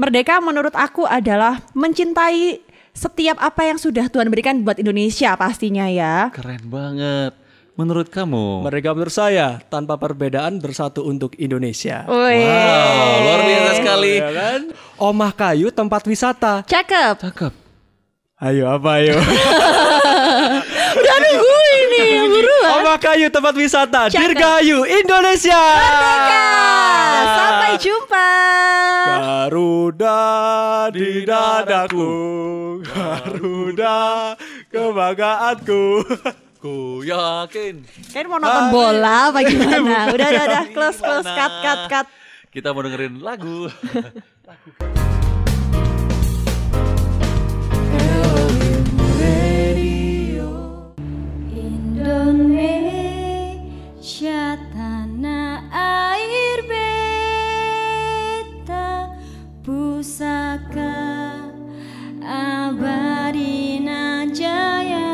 Merdeka 0.00 0.40
menurut 0.40 0.72
aku 0.72 1.04
adalah 1.04 1.60
mencintai 1.76 2.64
setiap 2.96 3.36
apa 3.38 3.68
yang 3.68 3.76
sudah 3.76 4.08
Tuhan 4.08 4.32
berikan 4.32 4.64
buat 4.64 4.80
Indonesia 4.80 5.36
pastinya 5.36 5.86
ya. 5.92 6.32
Keren 6.32 6.64
banget. 6.66 7.36
Menurut 7.78 8.10
kamu? 8.10 8.66
Mereka 8.66 8.90
menurut 8.90 9.14
saya 9.14 9.62
tanpa 9.70 9.94
perbedaan 9.94 10.58
bersatu 10.58 11.06
untuk 11.06 11.38
Indonesia. 11.38 12.02
Wow, 12.10 13.14
luar 13.22 13.40
biasa 13.46 13.70
sekali. 13.78 14.18
Ya 14.18 14.34
kan? 14.34 14.60
Omah 14.98 15.30
kayu 15.30 15.70
tempat 15.70 16.02
wisata. 16.10 16.66
Cakep. 16.66 17.22
Cakep. 17.22 17.52
Ayo 18.38 18.66
apa 18.66 18.98
ayo? 18.98 19.14
Udah 20.98 21.16
nunggu 21.22 21.58
ini 22.68 22.74
buruan. 22.74 22.84
Omah 22.84 22.98
kayu 23.00 23.26
tempat 23.32 23.54
wisata. 23.56 24.00
Cakep. 24.12 24.20
Dirgahayu 24.20 24.78
Indonesia. 24.84 25.62
Sampai 27.24 27.72
jumpa. 27.80 28.30
Garuda 29.08 30.20
di 30.92 31.24
dadaku. 31.24 32.10
Garuda 32.84 33.96
kebanggaanku. 34.68 35.84
Ku 36.58 37.06
yakin. 37.06 37.86
Kayaknya 38.10 38.28
mau 38.28 38.38
nonton 38.42 38.64
bola 38.74 39.30
apa 39.30 39.46
gimana? 39.46 40.10
Udah, 40.14 40.26
udah, 40.26 40.44
udah. 40.50 40.64
Close, 40.74 40.98
close, 40.98 41.28
cut, 41.30 41.52
cut, 41.62 41.80
cut. 41.86 42.06
Kita 42.50 42.74
mau 42.74 42.82
dengerin 42.82 43.22
lagu. 43.22 43.70
Indonesia 52.08 53.36
tanah 54.72 55.68
air 55.68 56.64
beta 58.48 59.12
pusaka 59.60 61.36
abadi 62.24 63.84
najaya. 63.84 65.12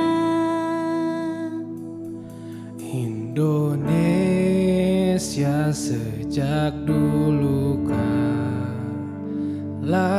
Indonesia 2.78 4.14
sejak 5.74 6.78
dulu 6.86 7.90
kala 9.82 10.14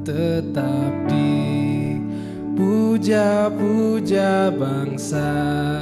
tetap 0.00 0.96
dipuja-puja 2.56 4.48
bangsa. 4.56 5.75